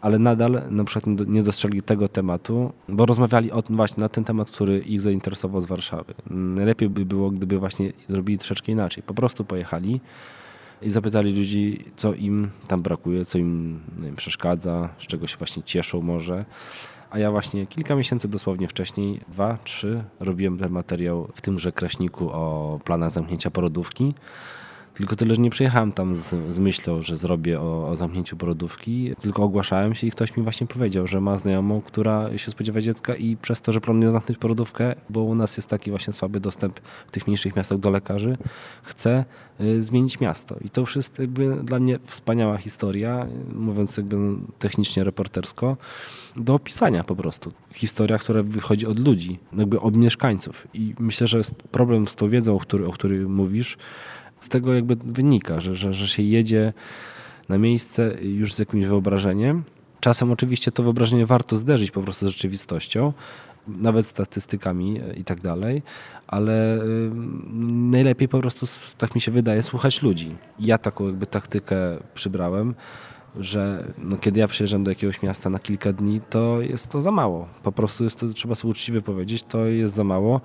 [0.00, 4.24] ale nadal na przykład nie dostrzegli tego tematu, bo rozmawiali o tym właśnie na ten
[4.24, 6.14] temat, który ich zainteresował z Warszawy.
[6.30, 9.02] Najlepiej by było, gdyby właśnie zrobili troszeczkę inaczej.
[9.02, 10.00] Po prostu pojechali
[10.82, 15.62] i zapytali ludzi, co im tam brakuje, co im wiem, przeszkadza, z czego się właśnie
[15.62, 16.44] cieszą może.
[17.10, 22.30] A ja właśnie kilka miesięcy dosłownie wcześniej, dwa, trzy, robiłem ten materiał w tymże Kraśniku
[22.30, 24.14] o planach zamknięcia porodówki.
[24.94, 29.14] Tylko tyle, że nie przyjechałem tam z, z myślą, że zrobię o, o, zamknięciu porodówki,
[29.20, 33.14] tylko ogłaszałem się i ktoś mi właśnie powiedział, że ma znajomą, która się spodziewa dziecka
[33.14, 36.80] i przez to, że planuje zamknąć porodówkę, bo u nas jest taki właśnie słaby dostęp
[37.06, 38.38] w tych mniejszych miastach do lekarzy,
[38.82, 39.24] chce
[39.60, 40.56] y, zmienić miasto.
[40.64, 44.16] I to już jest jakby dla mnie wspaniała historia, mówiąc jakby
[44.58, 45.76] technicznie, reportersko,
[46.36, 47.52] do opisania po prostu.
[47.72, 50.68] Historia, która wychodzi od ludzi, jakby od mieszkańców.
[50.74, 53.76] I myślę, że jest problem z tą wiedzą, o której, o której mówisz,
[54.44, 56.72] z tego jakby wynika, że, że, że się jedzie
[57.48, 59.62] na miejsce już z jakimś wyobrażeniem.
[60.00, 63.12] Czasem oczywiście to wyobrażenie warto zderzyć po prostu z rzeczywistością,
[63.68, 65.82] nawet statystykami i tak dalej,
[66.26, 66.78] ale
[67.90, 68.66] najlepiej po prostu,
[68.98, 70.36] tak mi się wydaje, słuchać ludzi.
[70.58, 71.76] Ja taką jakby taktykę
[72.14, 72.74] przybrałem,
[73.36, 77.10] że no, kiedy ja przyjeżdżam do jakiegoś miasta na kilka dni, to jest to za
[77.10, 77.48] mało.
[77.62, 80.40] Po prostu jest to, trzeba sobie uczciwie powiedzieć, to jest za mało.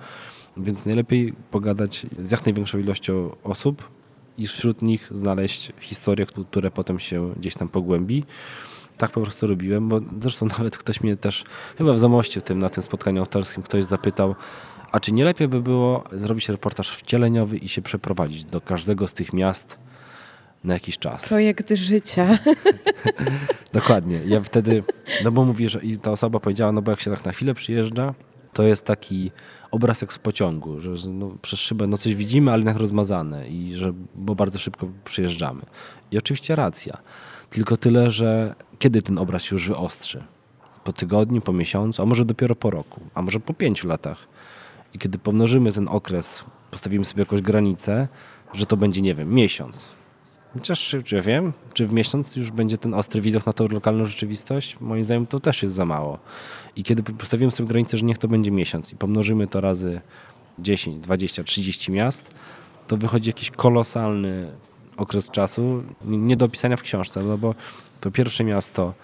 [0.60, 3.88] Więc najlepiej pogadać z jak największą ilością osób
[4.38, 8.24] i wśród nich znaleźć historię, które potem się gdzieś tam pogłębi.
[8.96, 11.44] Tak po prostu robiłem, bo zresztą nawet ktoś mnie też,
[11.78, 14.34] chyba w Zamoście tym, na tym spotkaniu autorskim, ktoś zapytał,
[14.92, 19.12] a czy nie lepiej by było zrobić reportaż wcieleniowy i się przeprowadzić do każdego z
[19.12, 19.78] tych miast
[20.64, 21.28] na jakiś czas?
[21.28, 22.38] Projekt życia.
[23.72, 24.20] Dokładnie.
[24.26, 24.82] Ja wtedy,
[25.24, 27.54] no bo mówię, że i ta osoba powiedziała, no bo jak się tak na chwilę
[27.54, 28.14] przyjeżdża,
[28.52, 29.30] to jest taki
[29.70, 33.74] obraz jak z pociągu, że no, przez szybę no coś widzimy, ale jednak rozmazane i
[33.74, 35.62] że bo bardzo szybko przyjeżdżamy.
[36.10, 36.98] I oczywiście racja.
[37.50, 40.24] Tylko tyle, że kiedy ten obraz się już wyostrzy?
[40.84, 44.28] Po tygodniu, po miesiącu, a może dopiero po roku, a może po pięciu latach.
[44.94, 48.08] I kiedy pomnożymy ten okres, postawimy sobie jakąś granicę,
[48.52, 49.88] że to będzie, nie wiem, miesiąc,
[50.54, 54.06] Chociaż czy ja wiem, czy w miesiąc już będzie ten ostry widok na tą lokalną
[54.06, 54.80] rzeczywistość?
[54.80, 56.18] Moim zdaniem to też jest za mało.
[56.76, 60.00] I kiedy postawiłem sobie granicę, że niech to będzie miesiąc i pomnożymy to razy
[60.58, 62.30] 10, 20, 30 miast,
[62.88, 64.52] to wychodzi jakiś kolosalny
[64.96, 67.54] okres czasu, nie do opisania w książce, no bo
[68.00, 68.94] to pierwsze miasto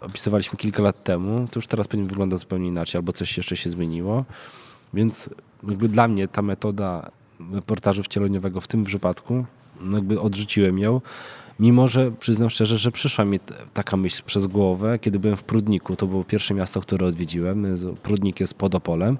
[0.00, 3.70] opisywaliśmy kilka lat temu, to już teraz pewnie wygląda zupełnie inaczej, albo coś jeszcze się
[3.70, 4.24] zmieniło.
[4.94, 5.30] Więc
[5.68, 7.10] jakby dla mnie ta metoda
[7.52, 9.44] reportażu wcieleniowego w tym przypadku
[9.80, 11.00] no jakby odrzuciłem ją.
[11.60, 13.38] Mimo, że przyznam szczerze, że przyszła mi
[13.74, 15.96] taka myśl przez głowę, kiedy byłem w Prudniku.
[15.96, 17.76] To było pierwsze miasto, które odwiedziłem.
[18.02, 19.18] Prudnik jest pod Opolem.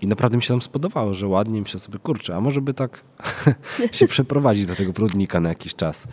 [0.00, 2.74] I naprawdę mi się tam spodobało, że ładnie mi się sobie kurczę, a może by
[2.74, 3.04] tak
[3.92, 6.08] się przeprowadzić do tego Prudnika na jakiś czas.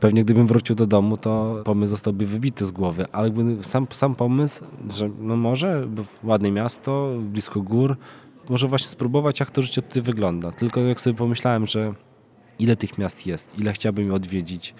[0.00, 4.64] Pewnie gdybym wrócił do domu, to pomysł zostałby wybity z głowy, ale sam, sam pomysł,
[4.90, 5.88] że no może,
[6.24, 7.96] ładne miasto, blisko gór,
[8.48, 10.52] może właśnie spróbować, jak to życie tutaj wygląda.
[10.52, 11.94] Tylko jak sobie pomyślałem, że
[12.58, 14.74] ile tych miast jest, ile chciałbym je odwiedzić,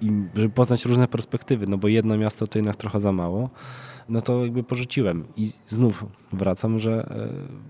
[0.00, 3.50] i żeby poznać różne perspektywy, no bo jedno miasto to jednak trochę za mało,
[4.08, 7.28] no to jakby porzuciłem i znów wracam, że e,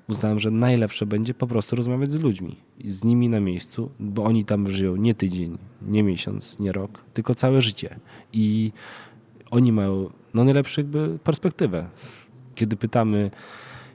[0.09, 4.45] uznałem, że najlepsze będzie po prostu rozmawiać z ludźmi z nimi na miejscu, bo oni
[4.45, 8.01] tam żyją nie tydzień, nie miesiąc, nie rok, tylko całe życie.
[8.33, 8.73] I
[9.51, 11.89] oni mają no, najlepszą jakby perspektywę.
[12.55, 13.31] Kiedy pytamy,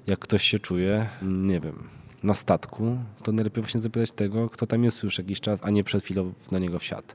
[0.08, 4.84] jak ktoś się czuje, nie wiem, na statku, to najlepiej właśnie zapytać tego, kto tam
[4.84, 7.08] jest już jakiś czas, a nie przed chwilą na niego wsiadł.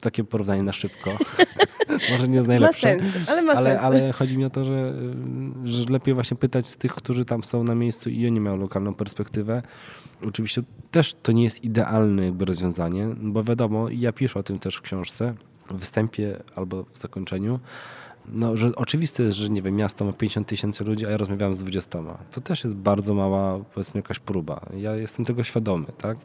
[0.00, 1.10] Takie porównanie na szybko.
[2.10, 2.96] Może nie jest najlepsze.
[2.96, 3.82] Ma sens, ale ma ale, sens.
[3.82, 4.94] Ale chodzi mi o to, że,
[5.64, 8.94] że lepiej właśnie pytać z tych, którzy tam są na miejscu i oni mają lokalną
[8.94, 9.62] perspektywę.
[10.26, 14.76] Oczywiście też to nie jest idealne jakby rozwiązanie, bo wiadomo, ja piszę o tym też
[14.76, 15.34] w książce,
[15.70, 17.60] w wstępie albo w zakończeniu,
[18.32, 21.54] no, że oczywiste jest, że nie wiem, miasto ma 50 tysięcy ludzi, a ja rozmawiałem
[21.54, 21.98] z 20.
[22.30, 24.60] To też jest bardzo mała, powiedzmy, jakaś próba.
[24.76, 26.18] Ja jestem tego świadomy, tak?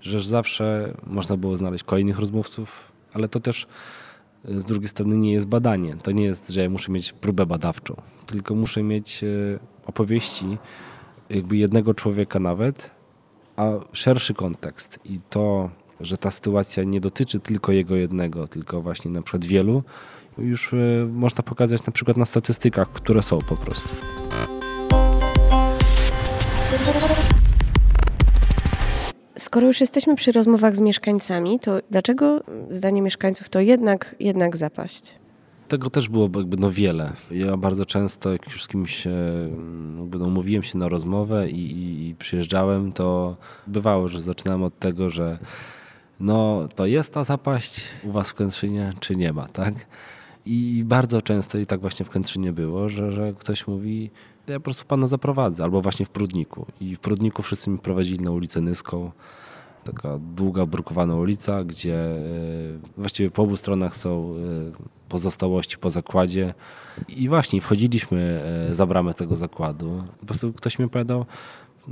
[0.00, 3.66] Że zawsze można było znaleźć kolejnych rozmówców, ale to też
[4.44, 5.96] e, z drugiej strony nie jest badanie.
[6.02, 7.94] To nie jest, że ja muszę mieć próbę badawczą,
[8.26, 9.26] tylko muszę mieć e,
[9.86, 10.58] opowieści
[11.30, 12.90] jakby jednego człowieka nawet,
[13.56, 14.98] a szerszy kontekst.
[15.04, 19.82] I to, że ta sytuacja nie dotyczy tylko jego jednego, tylko właśnie na przykład wielu,
[20.38, 20.76] już e,
[21.12, 23.88] można pokazać na przykład na statystykach, które są po prostu.
[29.38, 35.14] Skoro już jesteśmy przy rozmowach z mieszkańcami, to dlaczego zdaniem mieszkańców to jednak, jednak zapaść?
[35.68, 37.12] Tego też było jakby no wiele.
[37.30, 39.04] Ja bardzo często, jak już z kimś
[39.98, 44.78] jakby no, umówiłem się na rozmowę i, i, i przyjeżdżałem, to bywało, że zaczynałem od
[44.78, 45.38] tego, że
[46.20, 49.74] no to jest ta zapaść u was w Kętrzynie, czy nie ma, tak?
[50.46, 54.10] I bardzo często i tak właśnie w Kętrzynie było, że, że ktoś mówi,
[54.48, 56.66] ja po prostu pana zaprowadzę, albo właśnie w Prudniku.
[56.80, 59.10] I w Prudniku wszyscy mi prowadzili na ulicę Nyską.
[59.84, 62.18] Taka długa, brukowana ulica, gdzie e,
[62.96, 66.54] właściwie po obu stronach są e, pozostałości po zakładzie.
[67.08, 70.04] I właśnie wchodziliśmy e, za bramę tego zakładu.
[70.20, 71.26] Po prostu ktoś mi powiedział,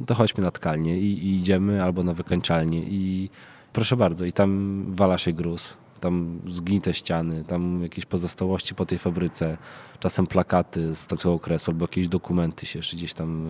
[0.07, 2.83] to chodźmy na tkalnię i, i idziemy, albo na wykańczalnię.
[2.83, 3.31] I
[3.73, 8.99] proszę bardzo, i tam wala się gruz tam zgnite ściany, tam jakieś pozostałości po tej
[8.99, 9.59] fabryce,
[10.01, 13.49] czasem plakaty z tamtego okresu albo jakieś dokumenty się jeszcze gdzieś tam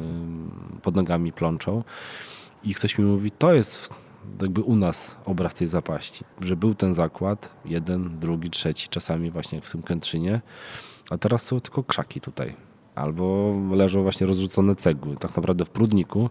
[0.82, 1.84] pod nogami plączą.
[2.64, 3.94] I ktoś mi mówi, to jest
[4.42, 9.60] jakby u nas obraz tej zapaści, że był ten zakład, jeden, drugi, trzeci, czasami właśnie
[9.60, 10.40] w tym Kętrzynie,
[11.10, 12.54] a teraz są tylko krzaki tutaj.
[12.94, 15.16] Albo leżą właśnie rozrzucone cegły.
[15.16, 16.30] Tak naprawdę w Prudniku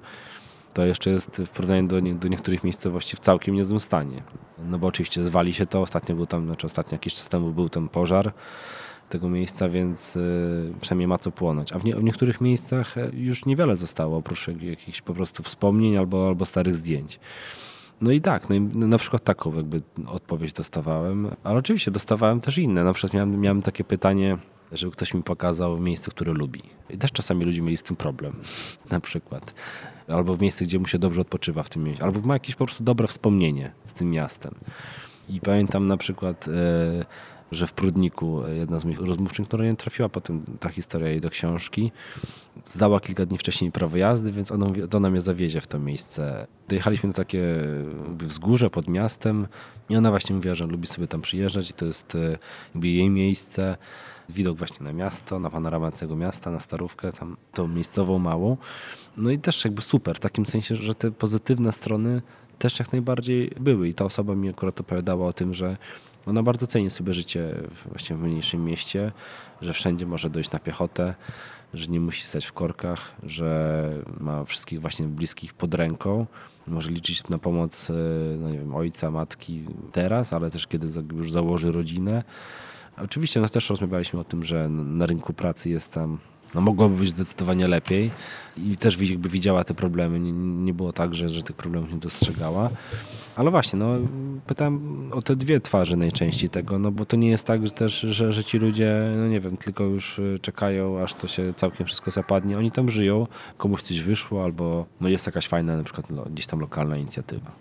[0.74, 4.24] to jeszcze jest w porównaniu do, do niektórych miejscowości w całkiem niezłym stanie.
[4.66, 7.70] No bo oczywiście zwali się to, ostatnio był tam, znaczy ostatnio jakiś czas temu był
[7.70, 8.34] ten pożar
[9.10, 11.74] tego miejsca, więc y, przynajmniej ma co płonąć.
[11.74, 15.98] A w, nie, w, niektórych miejscach e, już niewiele zostało, oprócz jakichś po prostu wspomnień
[15.98, 17.20] albo, albo starych zdjęć.
[18.02, 22.58] No i tak, no i na przykład taką jakby odpowiedź dostawałem, ale oczywiście dostawałem też
[22.58, 22.84] inne.
[22.84, 24.38] Na przykład miałem, miałem takie pytanie,
[24.72, 26.62] żeby ktoś mi pokazał miejsce, które lubi.
[26.90, 28.34] I też czasami ludzie mieli z tym problem.
[28.92, 29.54] Na przykład
[30.12, 32.66] albo w miejsce, gdzie mu się dobrze odpoczywa w tym mieście, albo ma jakieś po
[32.66, 34.56] prostu dobre wspomnienie z tym miastem.
[35.30, 36.52] I pamiętam na przykład, e,
[37.52, 41.30] że w Prudniku jedna z moich rozmówczyń, która nie trafiła potem ta historia jej do
[41.30, 41.92] książki,
[42.64, 46.48] zdała kilka dni wcześniej prawo jazdy, więc ona, mówi, ona mnie zawiezie w to miejsce.
[46.68, 47.44] Dojechaliśmy na takie
[48.20, 49.48] wzgórze pod miastem
[49.90, 52.38] i ona właśnie mówiła, że lubi sobie tam przyjeżdżać i to jest e,
[52.74, 53.78] jakby jej miejsce
[54.30, 58.58] widok właśnie na miasto, na panoramę całego miasta, na starówkę, tam tą miejscową małą.
[59.18, 62.22] No i też jakby super, w takim sensie, że te pozytywne strony
[62.60, 65.78] też jak najbardziej były i ta osoba mi akurat opowiadała o tym, że
[66.26, 69.12] ona bardzo ceni sobie życie właśnie w mniejszym mieście,
[69.62, 71.16] że wszędzie może dojść na piechotę,
[71.74, 76.26] że nie musi stać w korkach, że ma wszystkich właśnie bliskich pod ręką.
[76.68, 77.94] Może liczyć na pomoc e,
[78.38, 82.24] no nie wiem, ojca, matki teraz, ale też kiedy już założy rodzinę.
[82.98, 86.18] Oczywiście no też rozmawialiśmy o tym, że na rynku pracy jest tam
[86.56, 88.12] no mogłoby być zdecydowanie lepiej
[88.58, 90.20] i też jakby widziała te problemy.
[90.20, 92.70] Nie, nie było tak, że, że tych problemów nie dostrzegała.
[93.36, 93.96] Ale właśnie, no,
[94.48, 98.00] pytałem o te dwie twarze najczęściej tego, no bo to nie jest tak że też,
[98.00, 101.88] że, że ci ludzie, no nie wiem, tylko już y, czekają, aż to się całkiem
[101.88, 102.58] wszystko zapadnie.
[102.58, 106.60] Oni tam żyją, komuś coś wyszło albo no jest jakaś fajna na przykład gdzieś tam
[106.60, 107.52] lokalna inicjatywa.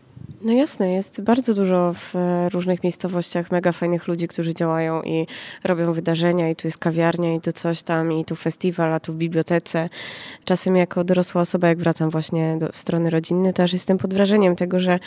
[0.42, 5.26] No jasne, jest bardzo dużo w e, różnych miejscowościach mega fajnych ludzi, którzy działają i
[5.64, 9.12] robią wydarzenia i tu jest kawiarnia i tu coś tam i tu festiwal, a tu
[9.12, 9.88] w bibliotece.
[10.44, 14.56] Czasem jako dorosła osoba, jak wracam właśnie do, w strony rodzinne, też jestem pod wrażeniem
[14.56, 14.98] tego, że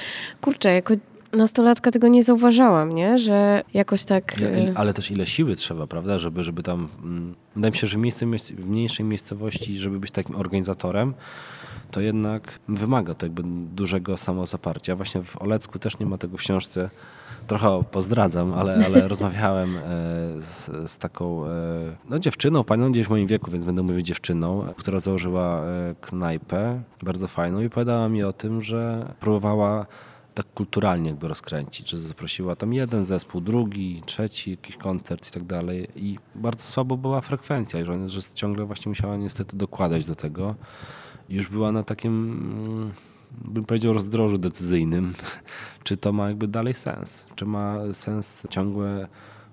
[0.41, 0.93] kurczę, jako
[1.33, 3.17] nastolatka tego nie zauważałam, nie?
[3.17, 4.41] Że jakoś tak...
[4.41, 6.19] E, ale też ile siły trzeba, prawda?
[6.19, 6.89] Żeby, żeby tam...
[7.03, 11.13] Mm, wydaje mi się, że miejsce, w mniejszej miejscowości, żeby być takim organizatorem,
[11.91, 13.43] to jednak wymaga to jakby
[13.75, 14.95] dużego samozaparcia.
[14.95, 16.89] Właśnie w Olecku też nie ma tego w książce.
[17.47, 19.81] Trochę pozdradzam, ale, ale rozmawiałem e,
[20.41, 21.49] z, z, taką e,
[22.09, 26.81] no, dziewczyną, panią gdzieś w moim wieku, więc będę mówił dziewczyną, która założyła e, knajpę
[27.01, 29.85] bardzo fajną i opowiadała mi o tym, że próbowała
[30.33, 35.43] tak kulturalnie jakby rozkręcić, że zaprosiła tam jeden zespół, drugi, trzeci, jakiś koncert i tak
[35.43, 40.15] dalej i bardzo słabo była frekwencja i że, że ciągle właśnie musiała niestety dokładać do
[40.15, 40.55] tego.
[41.33, 42.91] Już była na takim, mm,
[43.53, 45.13] bym powiedział, rozdrożu decyzyjnym,
[45.83, 49.07] czy to ma jakby dalej sens, czy ma sens ciągłe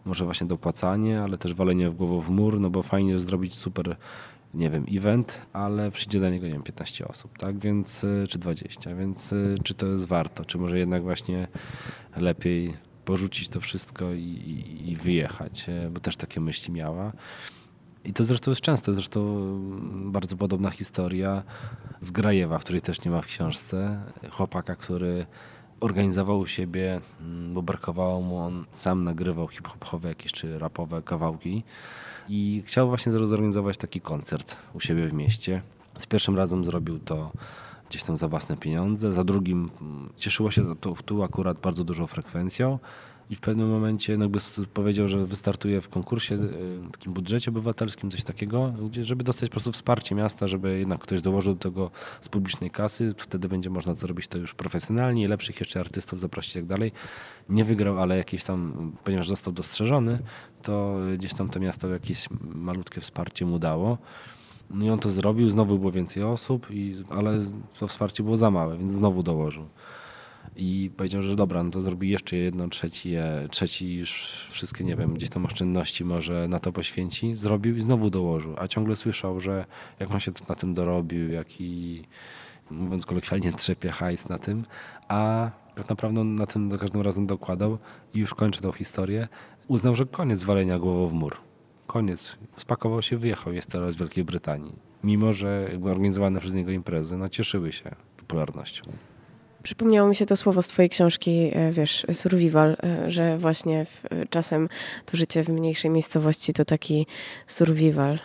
[0.05, 3.97] może właśnie dopłacanie, ale też walenie w głowę w mur, no bo fajnie zrobić super
[4.55, 7.59] nie wiem, event, ale przyjdzie do niego, nie wiem, 15 osób, tak?
[7.59, 10.45] Więc, y, czy 20, więc y, czy to jest warto?
[10.45, 11.49] Czy może jednak właśnie
[12.17, 12.73] lepiej
[13.05, 15.69] porzucić to wszystko i, i, i wyjechać?
[15.69, 17.13] Y, bo też takie myśli miała.
[18.05, 19.21] I to zresztą jest często, zresztą
[20.11, 21.43] bardzo podobna historia
[22.01, 24.03] z Grajewa, której też nie ma w książce.
[24.31, 25.27] Chłopaka, który
[25.81, 31.63] organizował u siebie, mm, bo brakowało mu, on sam nagrywał hip-hopowe jakieś czy rapowe kawałki
[32.29, 35.63] i chciał właśnie zorganizować taki koncert u siebie w mieście.
[35.99, 37.33] Z pierwszym razem zrobił to
[37.91, 42.07] gdzieś tam za własne pieniądze, za drugim mm, cieszyło się to, tu akurat bardzo dużą
[42.07, 42.79] frekwencją
[43.31, 44.39] i w pewnym momencie jakby
[44.75, 49.53] powiedział, że wystartuje w konkursie, e, takim budżecie obywatelskim, coś takiego, gdzie, żeby dostać po
[49.53, 51.91] prostu wsparcie miasta, żeby jednak ktoś dołożył do tego
[52.21, 56.59] z publicznej kasy, wtedy będzie można zrobić to już profesjonalnie, lepszych jeszcze artystów zaprosić i
[56.59, 56.93] tak dalej.
[57.49, 60.19] Nie wygrał, ale jakieś tam, ponieważ został dostrzeżony,
[60.63, 63.99] to gdzieś tam to miasto jakieś malutkie wsparcie mu dało.
[64.71, 67.39] No i on to zrobił, znowu było więcej osób, i, ale
[67.79, 69.67] to wsparcie było za małe, więc znowu dołożył
[70.57, 73.15] i powiedział, że dobra, no to zrobi jeszcze jedno, trzeci,
[73.51, 74.11] trzeci już
[74.51, 77.37] wszystkie, nie wiem, gdzieś tam oszczędności może na to poświęci.
[77.37, 79.65] Zrobił i znowu dołożył, a ciągle słyszał, że
[80.01, 82.03] jak on się na tym dorobił, jaki,
[82.71, 84.65] mówiąc kolokwialnie, trzepie hajs na tym,
[85.09, 87.79] a tak naprawdę na tym za każdym razem dokładał
[88.15, 89.29] i już kończę tą historię.
[89.69, 91.37] Uznał, że koniec walenia głową w mur.
[91.87, 92.39] Koniec.
[92.57, 93.53] Spakował się, wyjechał.
[93.53, 94.73] Jest teraz w Wielkiej Brytanii.
[95.05, 98.83] Mimo, że organizowane przez niego imprezy no, cieszyły się popularnością.
[99.63, 104.05] Przypomniało mi się to słowo z twojej książki, e, wiesz, survival, e, że właśnie w,
[104.05, 104.69] e, czasem
[105.07, 107.07] to życie w mniejszej miejscowości to taki
[107.47, 108.19] survival.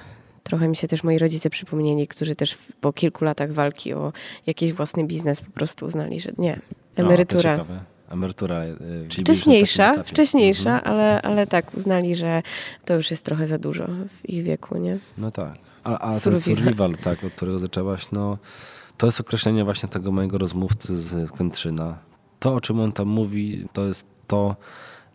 [0.43, 4.13] Trochę mi się też moi rodzice przypomnieli, którzy też po kilku latach walki o
[4.47, 6.59] jakiś własny biznes po prostu uznali, że nie,
[6.95, 7.57] emerytura.
[7.57, 7.65] No,
[8.09, 8.61] emerytura.
[9.09, 10.93] Czyli wcześniejsza, wcześniejsza, mhm.
[10.93, 12.41] ale, ale tak, uznali, że
[12.85, 14.97] to już jest trochę za dużo w ich wieku, nie?
[15.17, 15.53] No tak.
[15.83, 16.43] A, a survival.
[16.43, 18.37] ten survival, tak, od którego zaczęłaś, no
[18.97, 21.97] to jest określenie właśnie tego mojego rozmówcy z Kętrzyna.
[22.39, 24.55] To, o czym on tam mówi, to jest to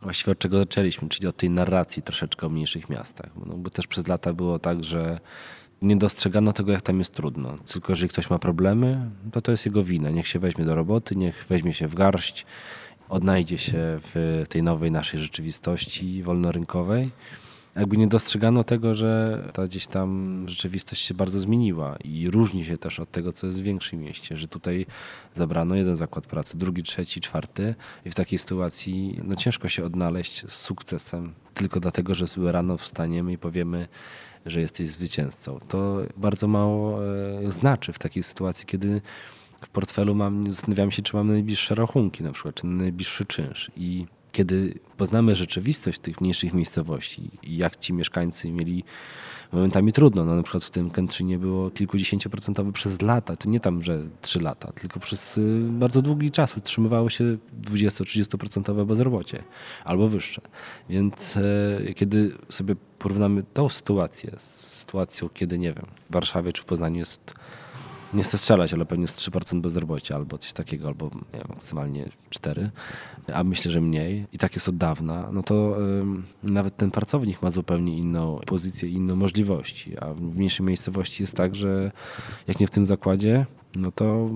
[0.02, 3.30] właściwie od czego zaczęliśmy, czyli od tej narracji troszeczkę o mniejszych miastach.
[3.46, 5.20] No, bo też przez lata było tak, że
[5.82, 7.56] nie dostrzegano tego, jak tam jest trudno.
[7.72, 10.10] Tylko jeżeli ktoś ma problemy, to to jest jego wina.
[10.10, 12.46] Niech się weźmie do roboty, niech weźmie się w garść,
[13.08, 17.10] odnajdzie się w tej nowej naszej rzeczywistości wolnorynkowej
[17.76, 22.78] jakby nie dostrzegano tego, że ta gdzieś tam rzeczywistość się bardzo zmieniła i różni się
[22.78, 24.86] też od tego, co jest w większym mieście, że tutaj
[25.34, 30.44] zabrano jeden zakład pracy, drugi, trzeci, czwarty i w takiej sytuacji no, ciężko się odnaleźć
[30.48, 33.88] z sukcesem tylko dlatego, że rano wstaniemy i powiemy,
[34.46, 35.58] że jesteś zwycięzcą.
[35.68, 39.00] To bardzo mało e, znaczy w takiej sytuacji, kiedy
[39.60, 44.06] w portfelu mam, zastanawiam się, czy mam najbliższe rachunki na przykład, czy najbliższy czynsz i
[44.32, 48.84] kiedy poznamy rzeczywistość tych mniejszych miejscowości i jak ci mieszkańcy mieli
[49.52, 50.24] momentami trudno.
[50.24, 54.40] No, na przykład w tym Kętrzynie było kilkudziesięcioprocentowe przez lata, to nie tam, że trzy
[54.40, 59.42] lata, tylko przez y, bardzo długi czas utrzymywało się 20-30% bezrobocie
[59.84, 60.40] albo wyższe.
[60.88, 66.62] Więc e, kiedy sobie porównamy tą sytuację z sytuacją, kiedy nie wiem, w Warszawie czy
[66.62, 67.34] w Poznaniu jest
[68.14, 72.70] nie chcę strzelać, ale pewnie jest 3% bezrobocia albo coś takiego, albo wiem, maksymalnie 4,
[73.34, 74.26] a myślę, że mniej.
[74.32, 75.76] I tak jest od dawna, no to
[76.42, 81.54] nawet ten pracownik ma zupełnie inną pozycję, inne możliwości, a w mniejszej miejscowości jest tak,
[81.54, 81.92] że
[82.48, 83.46] jak nie w tym zakładzie,
[83.76, 84.30] no to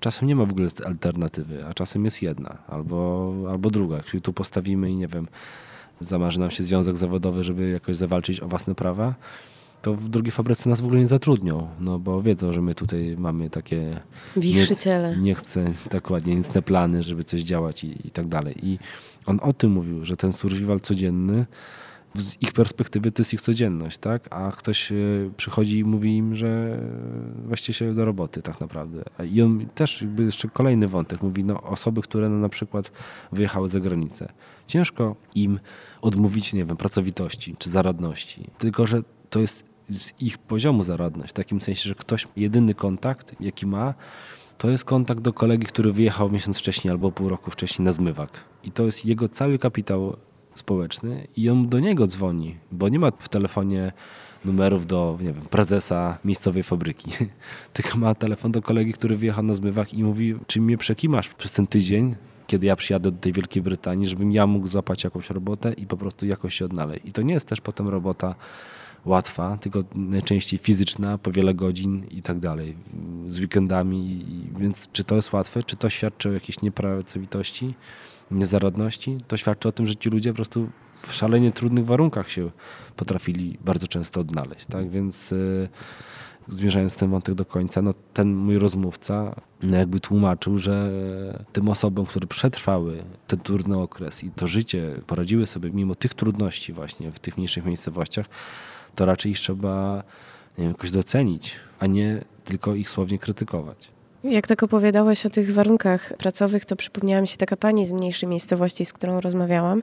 [0.00, 3.96] czasem nie ma w ogóle alternatywy, a czasem jest jedna albo, albo druga.
[3.96, 5.28] Jeśli tu postawimy i nie wiem,
[6.00, 9.14] zamarzy nam się związek zawodowy, żeby jakoś zawalczyć o własne prawa,
[9.82, 13.16] to w drugiej fabryce nas w ogóle nie zatrudnią, no bo wiedzą, że my tutaj
[13.18, 14.00] mamy takie
[14.36, 15.16] wichrzyciele.
[15.16, 18.54] Nie, nie chcę dokładnie nicne plany, żeby coś działać i, i tak dalej.
[18.62, 18.78] I
[19.26, 21.46] on o tym mówił, że ten survival codzienny
[22.14, 24.28] z ich perspektywy to jest ich codzienność, tak?
[24.30, 24.96] A ktoś e,
[25.36, 26.80] przychodzi i mówi im, że
[27.46, 29.02] właściwie się do roboty tak naprawdę.
[29.30, 32.90] I on też jakby jeszcze kolejny wątek mówi, no osoby, które no, na przykład
[33.32, 34.32] wyjechały za granicę.
[34.66, 35.60] Ciężko im
[36.02, 38.50] odmówić, nie wiem, pracowitości czy zaradności.
[38.58, 43.34] Tylko, że to jest z ich poziomu zaradność, w takim sensie, że ktoś jedyny kontakt,
[43.40, 43.94] jaki ma,
[44.58, 48.30] to jest kontakt do kolegi, który wyjechał miesiąc wcześniej albo pół roku wcześniej na zmywak.
[48.64, 50.16] I to jest jego cały kapitał
[50.54, 53.92] społeczny i on do niego dzwoni, bo nie ma w telefonie
[54.44, 57.10] numerów do nie wiem, prezesa miejscowej fabryki,
[57.72, 61.52] tylko ma telefon do kolegi, który wyjechał na zmywak i mówi, czy mnie przekimasz przez
[61.52, 62.16] ten tydzień,
[62.46, 65.96] kiedy ja przyjadę do tej Wielkiej Brytanii, żebym ja mógł złapać jakąś robotę i po
[65.96, 67.04] prostu jakoś się odnaleźć.
[67.04, 68.34] I to nie jest też potem robota
[69.04, 72.76] łatwa, tylko najczęściej fizyczna, po wiele godzin i tak dalej,
[73.26, 74.26] z weekendami.
[74.58, 77.74] Więc czy to jest łatwe, czy to świadczy o jakiejś niepracowitości,
[78.30, 79.18] niezaradności?
[79.28, 80.70] To świadczy o tym, że ci ludzie po prostu
[81.02, 82.50] w szalenie trudnych warunkach się
[82.96, 84.66] potrafili bardzo często odnaleźć.
[84.66, 84.90] Tak?
[84.90, 85.68] Więc y,
[86.48, 90.90] zmierzając ten wątek do końca, no ten mój rozmówca no jakby tłumaczył, że
[91.52, 96.72] tym osobom, które przetrwały ten trudny okres i to życie poradziły sobie mimo tych trudności
[96.72, 98.26] właśnie w tych mniejszych miejscowościach,
[98.94, 100.02] to raczej ich trzeba
[100.58, 103.92] wiem, jakoś docenić, a nie tylko ich słownie krytykować.
[104.24, 108.28] Jak tak opowiadałeś o tych warunkach pracowych, to przypomniała mi się taka pani z mniejszej
[108.28, 109.82] miejscowości, z którą rozmawiałam.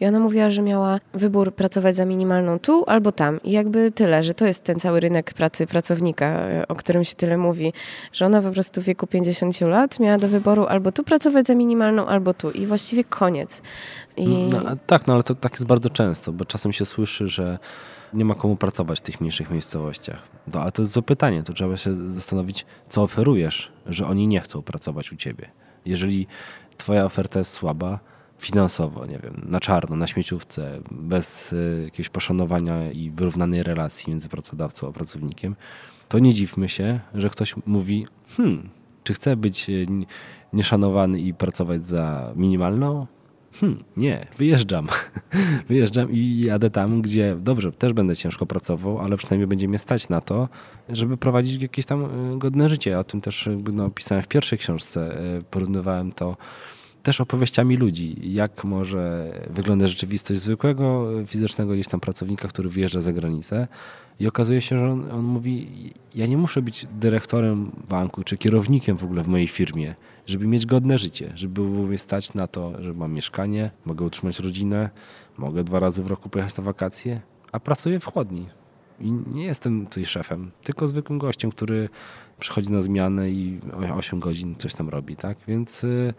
[0.00, 3.42] I ona mówiła, że miała wybór pracować za minimalną tu albo tam.
[3.42, 7.36] I jakby tyle, że to jest ten cały rynek pracy pracownika, o którym się tyle
[7.36, 7.72] mówi,
[8.12, 11.54] że ona po prostu w wieku 50 lat miała do wyboru albo tu pracować za
[11.54, 12.50] minimalną, albo tu.
[12.50, 13.62] I właściwie koniec.
[14.16, 14.28] I...
[14.28, 17.58] No, tak, no ale to tak jest bardzo często, bo czasem się słyszy, że
[18.12, 20.22] nie ma komu pracować w tych mniejszych miejscowościach.
[20.54, 24.40] No, ale to jest złe pytanie, to trzeba się zastanowić, co oferujesz, że oni nie
[24.40, 25.50] chcą pracować u ciebie.
[25.84, 26.26] Jeżeli
[26.76, 27.98] twoja oferta jest słaba,
[28.38, 34.28] finansowo, nie wiem, na czarno, na śmieciówce, bez y, jakiegoś poszanowania i wyrównanej relacji między
[34.28, 35.56] pracodawcą a pracownikiem,
[36.08, 38.06] to nie dziwmy się, że ktoś mówi,
[38.36, 38.68] hmm,
[39.04, 39.86] czy chcę być y,
[40.52, 43.06] nieszanowany i pracować za minimalną,
[43.60, 44.86] hmm, nie, wyjeżdżam.
[45.68, 50.08] wyjeżdżam i jadę tam, gdzie dobrze, też będę ciężko pracował, ale przynajmniej będzie mnie stać
[50.08, 50.48] na to,
[50.88, 52.98] żeby prowadzić jakieś tam e, godne życie.
[52.98, 56.36] O tym też no, pisałem w pierwszej książce, e, porównywałem to
[57.02, 63.12] też opowieściami ludzi, jak może wyglądać rzeczywistość zwykłego fizycznego gdzieś tam pracownika, który wyjeżdża za
[63.12, 63.68] granicę
[64.20, 65.68] i okazuje się, że on, on mówi,
[66.14, 69.94] ja nie muszę być dyrektorem banku czy kierownikiem w ogóle w mojej firmie,
[70.26, 74.38] żeby mieć godne życie, żeby było mnie stać na to, że mam mieszkanie, mogę utrzymać
[74.38, 74.90] rodzinę,
[75.36, 77.20] mogę dwa razy w roku pojechać na wakacje,
[77.52, 78.46] a pracuję w chłodni.
[79.00, 81.88] I nie jestem tutaj szefem, tylko zwykłym gościem, który
[82.38, 83.60] przychodzi na zmianę i
[83.94, 85.38] 8 godzin coś tam robi, tak?
[85.48, 86.14] Więc y,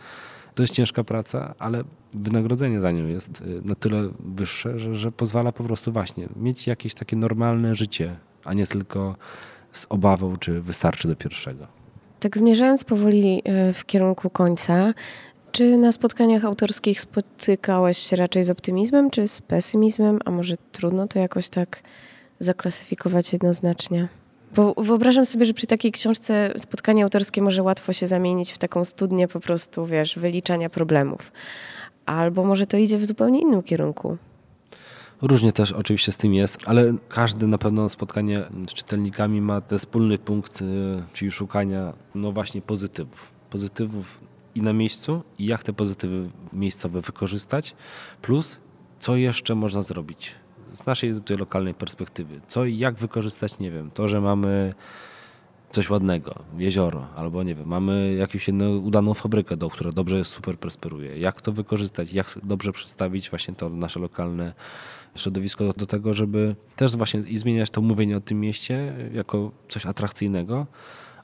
[0.60, 1.84] to jest ciężka praca, ale
[2.14, 6.68] wynagrodzenie za nią jest y, na tyle wyższe, że, że pozwala po prostu właśnie mieć
[6.68, 9.16] jakieś takie normalne życie, a nie tylko
[9.72, 11.68] z obawą, czy wystarczy do pierwszego.
[12.20, 14.94] Tak zmierzając powoli e, w kierunku końca,
[15.52, 21.08] czy na spotkaniach autorskich spotykałeś się raczej z optymizmem, czy z pesymizmem, a może trudno
[21.08, 21.82] to jakoś tak
[22.40, 24.08] zaklasyfikować jednoznacznie?
[24.56, 28.84] Bo wyobrażam sobie, że przy takiej książce spotkanie autorskie może łatwo się zamienić w taką
[28.84, 31.32] studnię po prostu, wiesz, wyliczania problemów.
[32.06, 34.18] Albo może to idzie w zupełnie innym kierunku.
[35.22, 39.80] Różnie też oczywiście z tym jest, ale każde na pewno spotkanie z czytelnikami ma ten
[39.80, 40.66] wspólny punkt, y,
[41.14, 43.32] czyli szukania no właśnie pozytywów.
[43.50, 44.20] Pozytywów
[44.56, 47.76] i na miejscu, i jak te pozytywy miejscowe wykorzystać,
[48.22, 48.60] plus
[49.00, 50.36] co jeszcze można zrobić
[50.74, 52.42] z naszej tutaj lokalnej perspektywy.
[52.48, 54.74] Co i jak wykorzystać, nie wiem, to, że mamy
[55.72, 60.58] coś ładnego, jezioro, albo nie wiem, mamy jakąś jedną udaną fabrykę, do która dobrze, super
[60.58, 61.20] prosperuje.
[61.20, 64.54] Jak to wykorzystać, jak dobrze przedstawić właśnie to nasze lokalne
[65.16, 69.52] środowisko do, do tego, żeby też właśnie i zmieniać to mówienie o tym mieście jako
[69.68, 70.68] coś atrakcyjnego,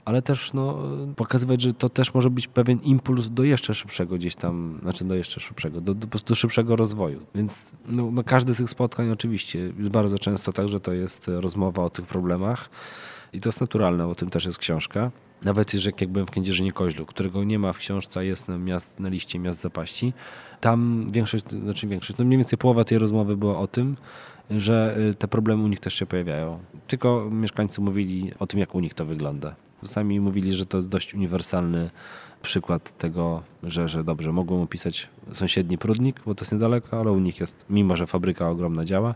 [0.05, 0.77] ale też no,
[1.15, 5.15] pokazywać, że to też może być pewien impuls do jeszcze szybszego gdzieś tam, znaczy do
[5.15, 7.19] jeszcze szybszego, do, do, do szybszego rozwoju.
[7.35, 11.27] Więc no, no, każdy z tych spotkań oczywiście jest bardzo często tak, że to jest
[11.27, 12.69] rozmowa o tych problemach
[13.33, 15.11] i to jest naturalne, o tym też jest książka.
[15.43, 18.99] Nawet jeżeli jak byłem w Kędzierzynie Koźlu, którego nie ma w książce, jest na, miast,
[18.99, 20.13] na liście miast zapaści,
[20.61, 23.95] tam większość, znaczy większość, no mniej więcej połowa tej rozmowy była o tym,
[24.49, 26.59] że y, te problemy u nich też się pojawiają.
[26.87, 29.55] Tylko mieszkańcy mówili o tym, jak u nich to wygląda.
[29.83, 31.89] Sami mówili, że to jest dość uniwersalny
[32.41, 37.19] przykład tego, że, że dobrze, mogą opisać sąsiedni Prudnik, bo to jest niedaleko, ale u
[37.19, 39.15] nich jest, mimo że fabryka ogromna działa,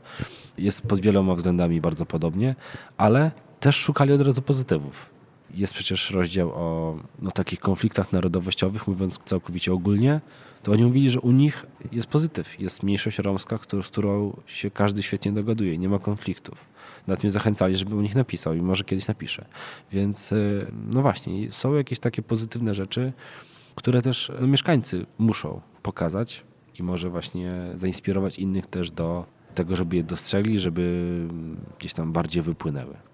[0.58, 2.56] jest pod wieloma względami bardzo podobnie,
[2.98, 5.10] ale też szukali od razu pozytywów.
[5.54, 10.22] Jest przecież rozdział o no, takich konfliktach narodowościowych, mówiąc całkowicie ogólnie,
[10.64, 12.60] to oni mówili, że u nich jest pozytyw.
[12.60, 16.66] Jest mniejszość romska, z którą się każdy świetnie dogaduje, nie ma konfliktów.
[17.08, 19.46] Nawet mnie zachęcali, żeby u nich napisał i może kiedyś napiszę.
[19.92, 23.14] Więc y, no właśnie, są jakieś takie pozytywne rzeczy,
[23.76, 26.44] które też mieszkańcy muszą pokazać
[26.80, 29.26] i może właśnie zainspirować innych też do
[29.56, 31.28] tego, żeby je dostrzegli, żeby
[31.80, 33.09] gdzieś tam bardziej wypłynęły.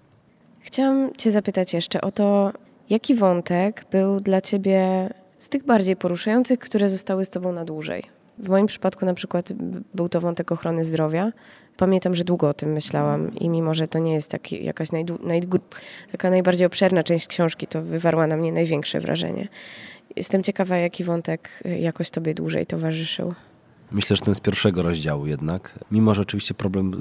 [0.66, 2.52] Chciałam Cię zapytać jeszcze o to,
[2.90, 5.08] jaki wątek był dla Ciebie
[5.38, 8.02] z tych bardziej poruszających, które zostały z Tobą na dłużej.
[8.38, 9.52] W moim przypadku na przykład
[9.94, 11.32] był to wątek ochrony zdrowia.
[11.76, 15.04] Pamiętam, że długo o tym myślałam i mimo, że to nie jest taki, jakaś naj,
[16.12, 19.48] taka najbardziej obszerna część książki, to wywarła na mnie największe wrażenie.
[20.16, 23.34] Jestem ciekawa, jaki wątek jakoś tobie dłużej towarzyszył.
[23.90, 25.78] Myślę, że ten z pierwszego rozdziału jednak.
[25.90, 26.92] Mimo, że oczywiście problem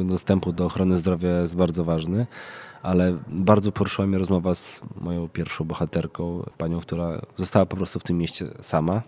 [0.00, 2.26] e, dostępu do ochrony zdrowia jest bardzo ważny,
[2.82, 8.02] ale bardzo poruszyła mnie rozmowa z moją pierwszą bohaterką, panią, która została po prostu w
[8.02, 9.02] tym mieście sama.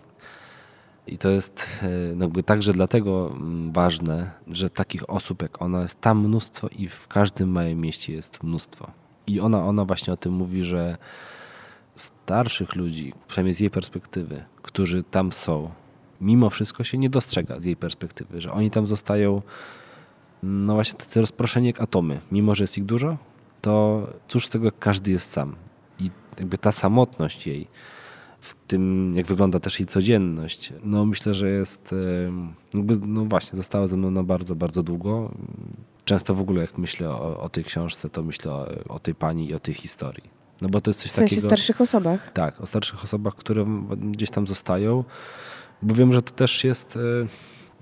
[1.07, 5.81] I to jest e, no jakby także dlatego mm, ważne, że takich osób jak ona
[5.81, 8.91] jest tam mnóstwo i w każdym małym mieście jest mnóstwo.
[9.27, 10.97] I ona, ona właśnie o tym mówi, że
[11.95, 15.71] starszych ludzi, przynajmniej z jej perspektywy, którzy tam są,
[16.21, 19.41] mimo wszystko się nie dostrzega z jej perspektywy, że oni tam zostają
[20.43, 22.19] no właśnie tacy rozproszeni jak atomy.
[22.31, 23.17] Mimo, że jest ich dużo,
[23.61, 25.55] to cóż z tego, jak każdy jest sam.
[25.99, 26.09] I
[26.39, 27.67] jakby ta samotność jej,
[28.39, 31.95] w tym jak wygląda też jej codzienność, no myślę, że jest,
[32.73, 35.31] jakby, no właśnie, została ze mną na bardzo, bardzo długo.
[36.05, 39.49] Często w ogóle jak myślę o, o tej książce, to myślę o, o, tej pani
[39.49, 40.29] i o tej historii.
[40.61, 41.49] No bo to jest coś w sensie takiego...
[41.49, 42.31] starszych osobach?
[42.31, 43.65] Tak, o starszych osobach, które
[43.97, 45.03] gdzieś tam zostają,
[45.81, 46.99] bo wiem, że to też jest, e,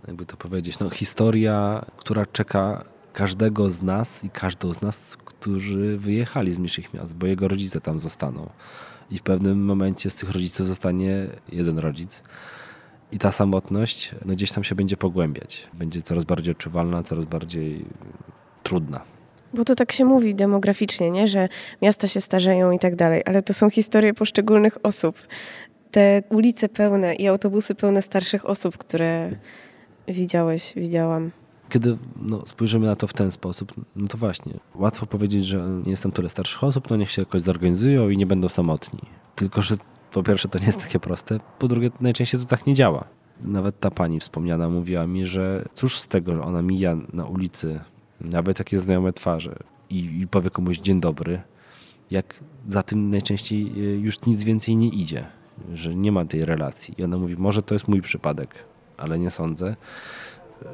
[0.08, 5.97] jakby to powiedzieć, no, historia, która czeka każdego z nas i każdą z nas, którzy
[5.97, 8.50] wyjechali z mniejszych miast, bo jego rodzice tam zostaną.
[9.10, 12.24] I w pewnym momencie z tych rodziców zostanie jeden rodzic.
[13.12, 15.68] I ta samotność no, gdzieś tam się będzie pogłębiać.
[15.74, 17.86] Będzie coraz bardziej odczuwalna, coraz bardziej
[18.64, 19.02] trudna.
[19.54, 21.28] Bo to tak się mówi demograficznie, nie?
[21.28, 21.50] że
[21.82, 25.28] miasta się starzeją i tak dalej, ale to są historie poszczególnych osób.
[25.92, 29.32] Te ulice pełne i autobusy pełne starszych osób, które
[30.08, 31.32] widziałeś, widziałam.
[31.70, 35.92] Kiedy no, spojrzymy na to w ten sposób, no to właśnie, łatwo powiedzieć, że nie
[35.92, 39.00] jest tam tyle starszych osób, to niech się jakoś zorganizują i nie będą samotni.
[39.36, 39.76] Tylko, że
[40.12, 43.08] po pierwsze to nie jest takie proste, po drugie najczęściej to tak nie działa.
[43.42, 47.80] Nawet ta pani wspomniana mówiła mi, że cóż z tego, że ona mija na ulicy
[48.22, 49.56] nawet takie znajome twarze
[49.90, 51.42] i, i powie komuś dzień dobry,
[52.12, 55.26] jak za tym najczęściej e, już nic więcej nie idzie,
[55.74, 56.95] że nie ma tej relacji.
[56.97, 58.49] I ona mówi, może to jest mój przypadek,
[58.97, 59.76] ale nie sądzę,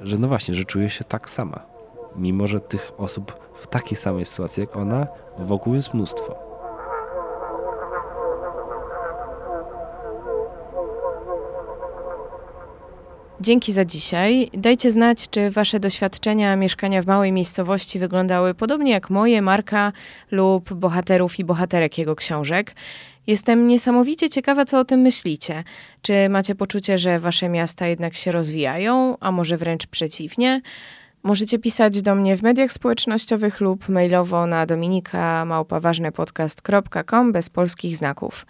[0.03, 1.59] że no właśnie, że czuje się tak sama.
[2.15, 5.07] Mimo, że tych osób w takiej samej sytuacji jak ona
[5.39, 6.45] wokół jest mnóstwo.
[13.41, 14.49] Dzięki za dzisiaj.
[14.53, 19.91] Dajcie znać, czy Wasze doświadczenia mieszkania w małej miejscowości wyglądały podobnie jak moje, Marka
[20.31, 22.75] lub bohaterów i bohaterek jego książek.
[23.27, 25.63] Jestem niesamowicie ciekawa, co o tym myślicie.
[26.01, 30.61] Czy macie poczucie, że Wasze miasta jednak się rozwijają, a może wręcz przeciwnie?
[31.23, 35.45] Możecie pisać do mnie w mediach społecznościowych lub mailowo na dominika
[37.31, 38.45] bez polskich znaków.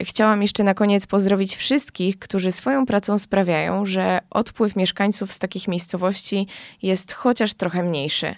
[0.00, 5.68] Chciałam jeszcze na koniec pozdrowić wszystkich, którzy swoją pracą sprawiają, że odpływ mieszkańców z takich
[5.68, 6.46] miejscowości
[6.82, 8.34] jest chociaż trochę mniejszy.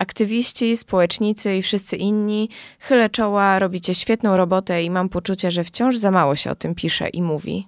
[0.00, 2.48] Aktywiści, społecznicy i wszyscy inni,
[2.78, 6.74] chylę czoła, robicie świetną robotę i mam poczucie, że wciąż za mało się o tym
[6.74, 7.66] pisze i mówi.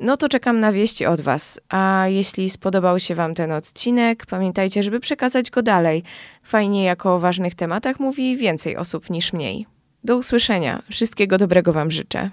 [0.00, 1.60] No to czekam na wieści od Was.
[1.68, 6.02] A jeśli spodobał się Wam ten odcinek, pamiętajcie, żeby przekazać go dalej.
[6.42, 9.66] Fajnie, jako o ważnych tematach mówi więcej osób niż mniej.
[10.04, 10.82] Do usłyszenia.
[10.90, 12.30] Wszystkiego dobrego Wam życzę.